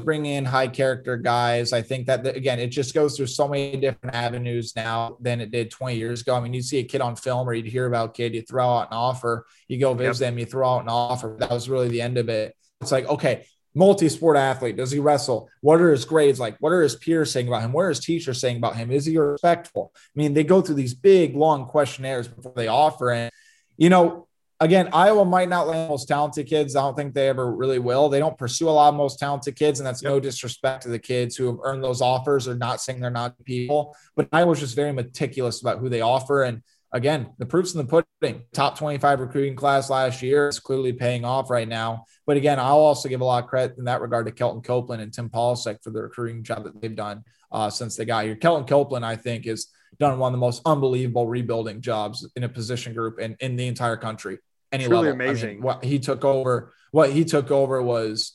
[0.00, 1.72] bringing in high character guys.
[1.72, 5.50] I think that again, it just goes through so many different avenues now than it
[5.50, 6.34] did 20 years ago.
[6.34, 8.42] I mean, you see a kid on film or you'd hear about a kid, you
[8.42, 10.32] throw out an offer, you go visit yep.
[10.32, 11.36] them, you throw out an offer.
[11.38, 12.56] That was really the end of it.
[12.80, 14.76] It's like, okay, multi-sport athlete.
[14.76, 15.48] Does he wrestle?
[15.60, 16.56] What are his grades like?
[16.60, 17.72] What are his peers saying about him?
[17.72, 18.90] What are his teachers saying about him?
[18.90, 19.92] Is he respectful?
[19.94, 23.10] I mean, they go through these big, long questionnaires before they offer.
[23.10, 23.30] And,
[23.76, 24.28] you know,
[24.62, 26.76] again, Iowa might not land most talented kids.
[26.76, 28.08] I don't think they ever really will.
[28.08, 30.10] They don't pursue a lot of most talented kids, and that's yep.
[30.10, 33.34] no disrespect to the kids who have earned those offers or not saying they're not
[33.44, 33.96] people.
[34.14, 36.44] But Iowa's just very meticulous about who they offer.
[36.44, 38.42] And again, the proof's in the pudding.
[38.52, 42.04] Top 25 recruiting class last year is clearly paying off right now.
[42.24, 45.02] But again, I'll also give a lot of credit in that regard to Kelton Copeland
[45.02, 48.36] and Tim Polasek for the recruiting job that they've done uh, since they got here.
[48.36, 49.66] Kelton Copeland, I think, has
[49.98, 53.66] done one of the most unbelievable rebuilding jobs in a position group in, in the
[53.66, 54.38] entire country
[54.72, 55.12] any Truly level.
[55.20, 55.50] amazing.
[55.50, 58.32] I mean, what he took over, what he took over was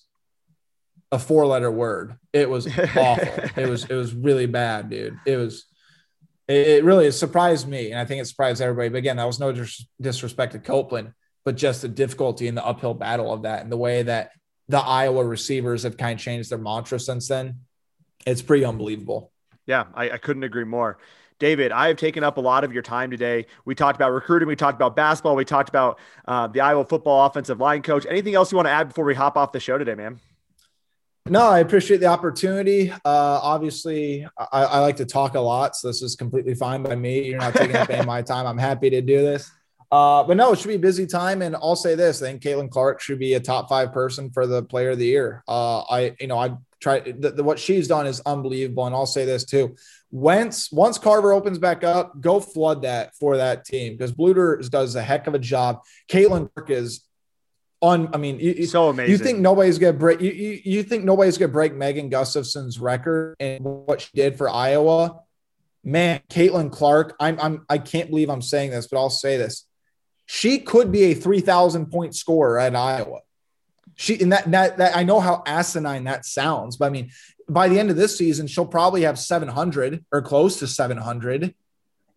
[1.12, 2.16] a four letter word.
[2.34, 3.28] It was awful.
[3.56, 5.18] it was it was really bad, dude.
[5.26, 5.66] It was
[6.48, 8.90] it, it really surprised me, and I think it surprised everybody.
[8.90, 11.14] But again, that was no dis- disrespect to Copeland,
[11.46, 14.32] but just the difficulty in the uphill battle of that, and the way that
[14.70, 17.62] the Iowa receivers have kind of changed their mantra since then.
[18.26, 19.32] It's pretty unbelievable.
[19.66, 20.98] Yeah, I, I couldn't agree more.
[21.40, 23.46] David, I have taken up a lot of your time today.
[23.66, 27.26] We talked about recruiting, we talked about basketball, we talked about uh, the Iowa football
[27.26, 28.06] offensive line coach.
[28.10, 30.20] Anything else you want to add before we hop off the show today, man?
[31.30, 32.90] No, I appreciate the opportunity.
[32.92, 36.96] Uh, obviously, I, I, like to talk a lot, so this is completely fine by
[36.96, 37.28] me.
[37.28, 38.48] You're not taking up any of my time.
[38.48, 39.52] I'm happy to do this.
[39.92, 41.42] Uh, but no, it should be a busy time.
[41.42, 44.48] And I'll say this: I think Caitlin Clark should be a top five person for
[44.48, 45.44] the Player of the Year.
[45.48, 48.86] Uh, I, you know, I try the, the, what she's done is unbelievable.
[48.86, 49.76] And I'll say this too:
[50.12, 54.96] once once Carver opens back up, go flood that for that team because Bluder does
[54.96, 55.82] a heck of a job.
[56.10, 57.06] Caitlin Clark is
[57.82, 58.14] on.
[58.14, 59.12] I mean, you, so amazing.
[59.12, 60.22] You think nobody's gonna break?
[60.22, 64.50] You, you, you think nobody's gonna break Megan Gustafson's record and what she did for
[64.50, 65.22] Iowa?
[65.84, 67.16] Man, Caitlin Clark.
[67.20, 69.66] I'm I'm I can't believe I'm saying this, but I'll say this.
[70.26, 73.20] She could be a three thousand point scorer at Iowa
[73.98, 77.10] she and that, that that I know how asinine that sounds, but I mean,
[77.50, 81.56] by the end of this season, she'll probably have 700 or close to 700,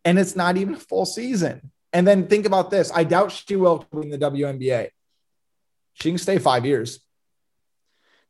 [0.04, 1.70] and it's not even a full season.
[1.92, 4.88] And then think about this: I doubt she will win the WNBA.
[5.94, 7.00] She can stay five years,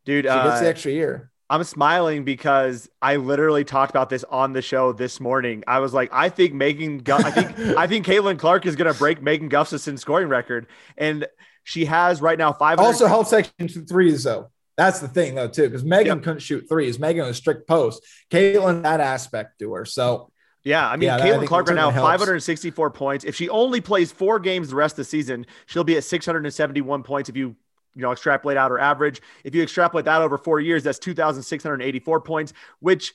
[0.05, 0.25] dude.
[0.25, 1.31] She gets uh, the extra year.
[1.51, 5.65] I'm smiling because I literally talked about this on the show this morning.
[5.67, 8.99] I was like, I think Megan, I think I think Caitlin Clark is going to
[8.99, 11.27] break Megan Gustafson's scoring record, and
[11.65, 12.79] she has right now five.
[12.79, 14.51] Also, help section threes though.
[14.81, 16.24] That's the thing though too, because Megan yep.
[16.24, 16.99] couldn't shoot threes.
[16.99, 18.03] Megan was strict post.
[18.31, 19.85] Caitlin that aspect to her.
[19.85, 20.33] So
[20.64, 22.09] yeah, I mean, yeah, Caitlin Clark right now, helps.
[22.09, 23.26] 564 points.
[23.26, 27.03] If she only plays four games the rest of the season, she'll be at 671
[27.03, 27.28] points.
[27.28, 27.55] If you
[27.95, 32.20] you know extrapolate out her average, if you extrapolate that over four years, that's 2,684
[32.22, 33.12] points, which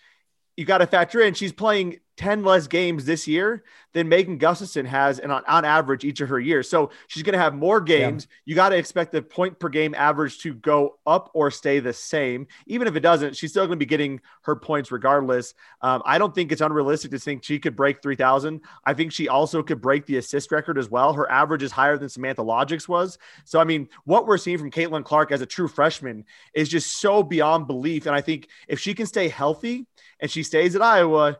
[0.55, 3.63] you got to factor in she's playing 10 less games this year
[3.93, 6.69] than Megan Gustafson has and on, on average each of her years.
[6.69, 8.27] So she's going to have more games.
[8.29, 8.35] Yeah.
[8.45, 11.93] You got to expect the point per game average to go up or stay the
[11.93, 12.47] same.
[12.67, 15.53] Even if it doesn't, she's still going to be getting her points regardless.
[15.81, 18.61] Um, I don't think it's unrealistic to think she could break 3,000.
[18.85, 21.13] I think she also could break the assist record as well.
[21.13, 23.17] Her average is higher than Samantha Logic's was.
[23.43, 26.99] So, I mean, what we're seeing from Caitlin Clark as a true freshman is just
[26.99, 28.05] so beyond belief.
[28.05, 29.85] And I think if she can stay healthy
[30.19, 31.37] and she stays at Iowa,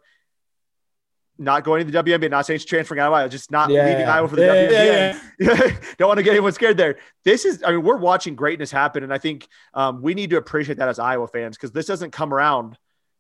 [1.38, 3.86] not going to the WNBA, not saying she's transferring out of Iowa, just not yeah,
[3.86, 5.20] leaving Iowa for the yeah, WNBA.
[5.40, 6.98] Yeah, Don't want to get anyone scared there.
[7.24, 9.04] This is, I mean, we're watching greatness happen.
[9.04, 12.12] And I think um, we need to appreciate that as Iowa fans because this doesn't
[12.12, 12.78] come around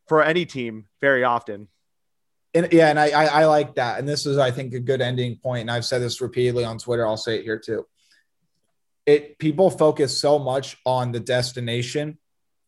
[0.07, 1.68] for any team very often.
[2.53, 3.99] And yeah, and I, I, I like that.
[3.99, 5.61] And this is, I think, a good ending point.
[5.61, 7.05] And I've said this repeatedly on Twitter.
[7.05, 7.86] I'll say it here too.
[9.05, 12.18] It people focus so much on the destination,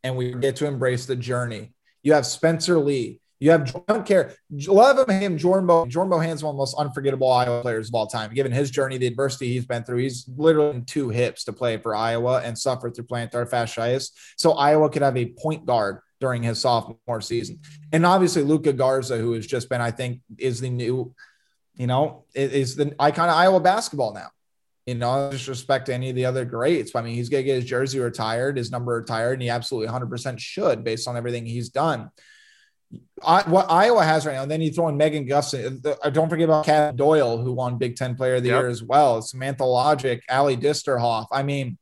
[0.04, 1.72] and we get to embrace the journey.
[2.04, 4.34] You have Spencer Lee, you have, don't care.
[4.50, 5.86] Love him, Jordan Bo.
[5.86, 8.34] Jordan Bohannon's one of the most unforgettable Iowa players of all time.
[8.34, 11.78] Given his journey, the adversity he's been through, he's literally in two hips to play
[11.78, 14.12] for Iowa and suffered through plantar fasciitis.
[14.38, 17.60] So Iowa could have a point guard during his sophomore season.
[17.92, 21.14] And obviously Luka Garza, who has just been, I think, is the new,
[21.76, 24.30] you know, is the icon of Iowa basketball now.
[24.88, 26.96] You know, disrespect to any of the other greats.
[26.96, 30.40] I mean, he's gonna get his jersey retired, his number retired, and he absolutely 100%
[30.40, 32.10] should based on everything he's done.
[33.26, 35.86] I, what Iowa has right now, and then you throw in Megan Gustin.
[35.86, 38.62] Uh, don't forget about Kat Doyle, who won Big Ten Player of the yep.
[38.62, 39.22] Year as well.
[39.22, 41.28] Samantha Logic, Ally Disterhoft.
[41.32, 41.78] I mean,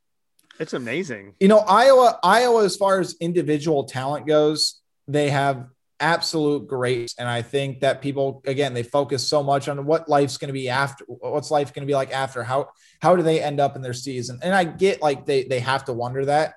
[0.60, 1.34] it's amazing.
[1.40, 5.68] You know, Iowa, Iowa, as far as individual talent goes, they have
[6.00, 7.16] absolute greats.
[7.20, 10.54] And I think that people, again, they focus so much on what life's going to
[10.54, 12.70] be after, what's life going to be like after, how,
[13.02, 14.40] how do they end up in their season?
[14.42, 16.56] And I get like they, they have to wonder that,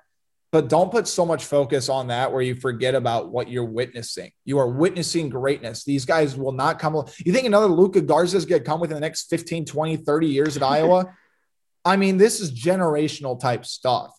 [0.51, 4.31] but don't put so much focus on that where you forget about what you're witnessing.
[4.45, 5.83] You are witnessing greatness.
[5.83, 6.95] These guys will not come.
[7.23, 10.27] You think another Luka Garza is going to come within the next 15, 20, 30
[10.27, 11.13] years at Iowa?
[11.85, 14.11] I mean, this is generational type stuff.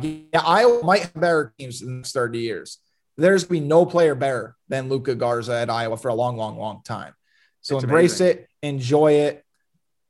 [0.00, 2.78] Yeah, Iowa might have better teams in the next 30 years.
[3.16, 6.82] There's be no player better than Luka Garza at Iowa for a long, long, long
[6.84, 7.14] time.
[7.60, 8.38] So it's embrace amazing.
[8.38, 9.44] it, enjoy it,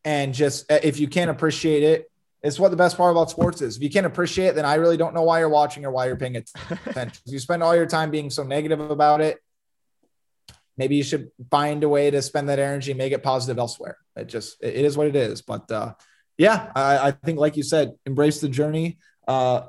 [0.04, 2.10] and just uh, if you can't appreciate it,
[2.44, 3.78] it's what the best part about sports is.
[3.78, 6.06] If you can't appreciate it, then I really don't know why you're watching or why
[6.06, 7.22] you're paying attention.
[7.24, 9.38] you spend all your time being so negative about it.
[10.76, 13.96] Maybe you should find a way to spend that energy, make it positive elsewhere.
[14.14, 15.40] It just it is what it is.
[15.40, 15.94] But uh,
[16.36, 18.98] yeah, I, I, think like you said, embrace the journey.
[19.26, 19.62] Uh,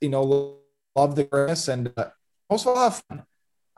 [0.00, 0.60] you know,
[0.94, 2.10] love the greatness and uh,
[2.48, 3.24] all have fun.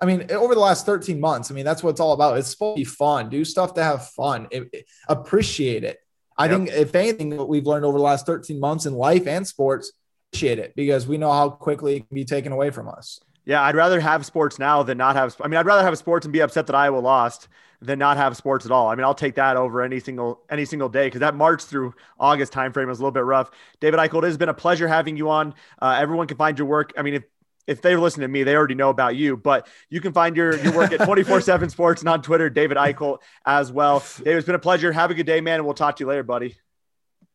[0.01, 2.37] I mean, over the last 13 months, I mean, that's what it's all about.
[2.37, 3.31] It's supposed to be fun.
[3.31, 4.49] Do stuff to have fun.
[4.51, 5.99] It, it, appreciate it.
[6.37, 6.57] I yep.
[6.57, 9.93] think if anything, what we've learned over the last 13 months in life and sports,
[10.33, 13.21] appreciate it because we know how quickly it can be taken away from us.
[13.47, 15.37] Yeah, I'd rather have sports now than not have.
[15.41, 17.49] I mean, I'd rather have sports and be upset that Iowa lost
[17.81, 18.89] than not have sports at all.
[18.89, 21.95] I mean, I'll take that over any single any single day because that March through
[22.19, 23.51] August timeframe was a little bit rough.
[23.81, 25.55] David Eickholt, it has been a pleasure having you on.
[25.81, 26.93] Uh, everyone can find your work.
[26.97, 27.25] I mean, if
[27.67, 30.57] if they're listening to me, they already know about you, but you can find your,
[30.59, 34.05] your work at 24 7 sports and on Twitter, David Eickholt as well.
[34.19, 34.93] David, it's been a pleasure.
[34.93, 35.57] Have a good day, man.
[35.57, 36.57] And we'll talk to you later, buddy.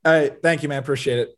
[0.06, 0.34] All right.
[0.42, 0.80] Thank you, man.
[0.80, 1.36] Appreciate it.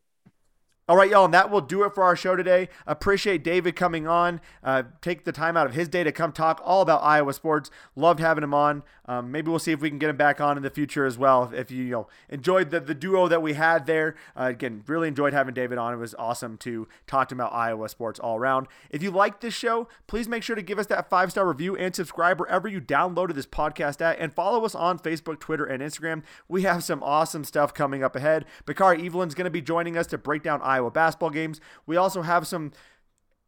[0.92, 2.68] All right, y'all, and that will do it for our show today.
[2.86, 4.42] Appreciate David coming on.
[4.62, 7.72] Uh, take the time out of his day to come talk all about Iowa sports.
[7.96, 8.84] Loved having him on.
[9.12, 11.18] Um, maybe we'll see if we can get him back on in the future as
[11.18, 11.52] well.
[11.54, 15.08] If you, you know enjoyed the, the duo that we had there, uh, again, really
[15.08, 15.94] enjoyed having David on.
[15.94, 18.68] It was awesome to talk to him about Iowa sports all around.
[18.90, 21.76] If you like this show, please make sure to give us that five star review
[21.76, 25.82] and subscribe wherever you downloaded this podcast at, and follow us on Facebook, Twitter, and
[25.82, 26.24] Instagram.
[26.48, 28.46] We have some awesome stuff coming up ahead.
[28.66, 31.62] Bakari Evelyn's going to be joining us to break down Iowa Iowa basketball games.
[31.86, 32.72] We also have some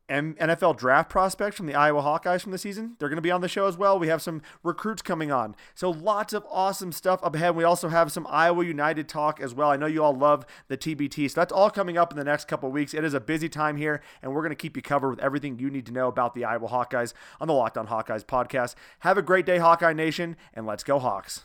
[0.09, 2.95] NFL draft prospects from the Iowa Hawkeyes from the season.
[2.99, 3.97] They're going to be on the show as well.
[3.97, 5.55] We have some recruits coming on.
[5.73, 7.55] So lots of awesome stuff up ahead.
[7.55, 9.69] We also have some Iowa United talk as well.
[9.69, 11.31] I know you all love the TBT.
[11.31, 12.93] So that's all coming up in the next couple weeks.
[12.93, 15.57] It is a busy time here, and we're going to keep you covered with everything
[15.57, 18.75] you need to know about the Iowa Hawkeyes on the Locked On Hawkeyes podcast.
[18.99, 21.43] Have a great day, Hawkeye Nation, and let's go Hawks.